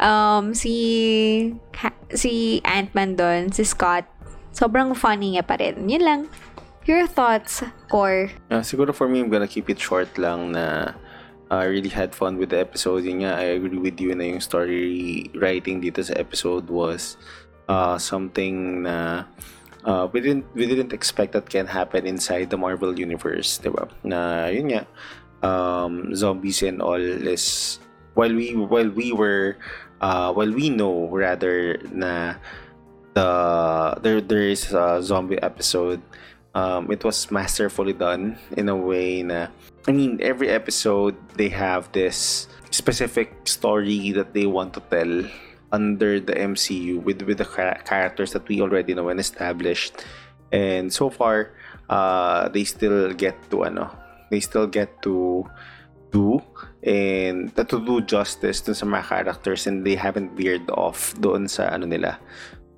um, 0.00 0.52
si 0.52 1.54
ha- 1.76 2.00
si 2.12 2.60
Ant-Man 2.64 3.16
doon, 3.16 3.52
si 3.52 3.64
Scott, 3.64 4.04
sobrang 4.52 4.96
funny 4.96 5.36
niya 5.36 5.44
pa 5.44 5.56
rin. 5.60 5.88
Yun 5.88 6.04
lang. 6.04 6.20
Your 6.86 7.10
thoughts, 7.10 7.66
Core? 7.90 8.30
Uh, 8.46 8.62
siguro 8.62 8.94
for 8.94 9.10
me, 9.10 9.18
I'm 9.18 9.28
gonna 9.28 9.50
keep 9.50 9.66
it 9.66 9.82
short 9.82 10.14
lang 10.14 10.54
na 10.54 10.94
uh, 11.50 11.62
I 11.62 11.66
really 11.66 11.90
had 11.90 12.14
fun 12.14 12.38
with 12.38 12.50
the 12.50 12.62
episode. 12.62 13.02
Yun 13.02 13.26
nga, 13.26 13.34
I 13.38 13.58
agree 13.58 13.78
with 13.78 13.98
you 13.98 14.14
na 14.14 14.22
yung 14.22 14.42
story 14.42 15.26
writing 15.34 15.82
dito 15.82 16.02
sa 16.02 16.14
episode 16.14 16.70
was 16.70 17.18
uh, 17.66 17.98
something 17.98 18.86
na 18.86 19.26
uh, 19.86 20.06
we 20.10 20.22
didn't 20.22 20.46
we 20.54 20.66
didn't 20.66 20.92
expect 20.94 21.34
that 21.34 21.50
can 21.50 21.66
happen 21.66 22.06
inside 22.06 22.50
the 22.50 22.58
Marvel 22.58 22.94
universe, 22.94 23.58
'di 23.58 23.70
ba? 23.70 23.90
Na 24.02 24.46
yun 24.50 24.70
nga, 24.70 24.82
um, 25.42 26.14
zombies 26.14 26.62
and 26.62 26.82
all 26.82 27.02
is 27.02 27.78
while 28.14 28.32
we 28.32 28.54
while 28.54 28.90
we 28.90 29.10
were 29.14 29.58
uh, 30.00 30.32
while 30.32 30.52
we 30.52 30.70
know 30.70 31.08
rather 31.08 31.78
na 31.92 32.34
the 33.14 33.28
there 34.02 34.20
there 34.20 34.48
is 34.48 34.72
a 34.72 35.02
zombie 35.02 35.40
episode. 35.40 36.02
Um, 36.56 36.88
it 36.90 37.04
was 37.04 37.30
masterfully 37.30 37.92
done 37.92 38.40
in 38.56 38.68
a 38.68 38.76
way 38.76 39.22
na 39.22 39.52
I 39.88 39.92
mean 39.92 40.20
every 40.24 40.48
episode 40.48 41.16
they 41.36 41.48
have 41.52 41.92
this 41.92 42.48
specific 42.70 43.48
story 43.48 44.12
that 44.12 44.32
they 44.32 44.46
want 44.46 44.72
to 44.74 44.82
tell 44.88 45.24
under 45.72 46.20
the 46.20 46.32
MCU 46.32 47.02
with 47.04 47.20
with 47.22 47.38
the 47.38 47.48
characters 47.84 48.32
that 48.32 48.48
we 48.48 48.60
already 48.60 48.94
know 48.94 49.08
and 49.08 49.20
established. 49.20 50.04
And 50.52 50.92
so 50.92 51.10
far 51.10 51.52
uh, 51.88 52.48
they 52.48 52.64
still 52.64 53.12
get 53.12 53.36
to 53.50 53.64
ano 53.64 53.92
they 54.30 54.40
still 54.40 54.66
get 54.66 55.02
to 55.02 55.44
do 56.10 56.38
and 56.86 57.50
to 57.56 57.78
do 57.82 58.00
justice 58.04 58.62
dun 58.62 58.74
sa 58.74 58.86
mga 58.86 59.04
characters 59.10 59.66
and 59.66 59.82
they 59.82 59.98
haven't 59.98 60.32
veered 60.38 60.66
off 60.70 61.12
doon 61.18 61.50
sa 61.50 61.74
ano 61.74 61.84
nila 61.86 62.18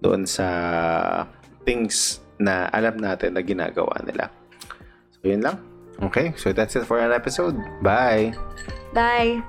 doon 0.01 0.25
sa 0.25 1.27
things 1.67 2.23
na 2.39 2.71
alam 2.71 2.97
natin 2.97 3.35
na 3.35 3.43
ginagawa 3.43 3.99
nila. 4.07 4.31
So, 5.19 5.27
yun 5.27 5.43
lang. 5.43 5.59
Okay, 5.99 6.33
so 6.39 6.55
that's 6.55 6.79
it 6.79 6.87
for 6.87 7.03
our 7.03 7.11
episode. 7.11 7.59
Bye! 7.83 8.31
Bye! 8.95 9.43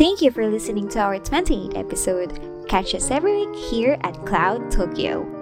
Thank 0.00 0.24
you 0.24 0.32
for 0.32 0.48
listening 0.48 0.88
to 0.96 0.98
our 0.98 1.20
28th 1.20 1.76
episode. 1.76 2.40
Catch 2.66 2.96
us 2.96 3.12
every 3.12 3.44
week 3.44 3.54
here 3.54 4.00
at 4.00 4.16
Cloud 4.24 4.72
Tokyo. 4.72 5.39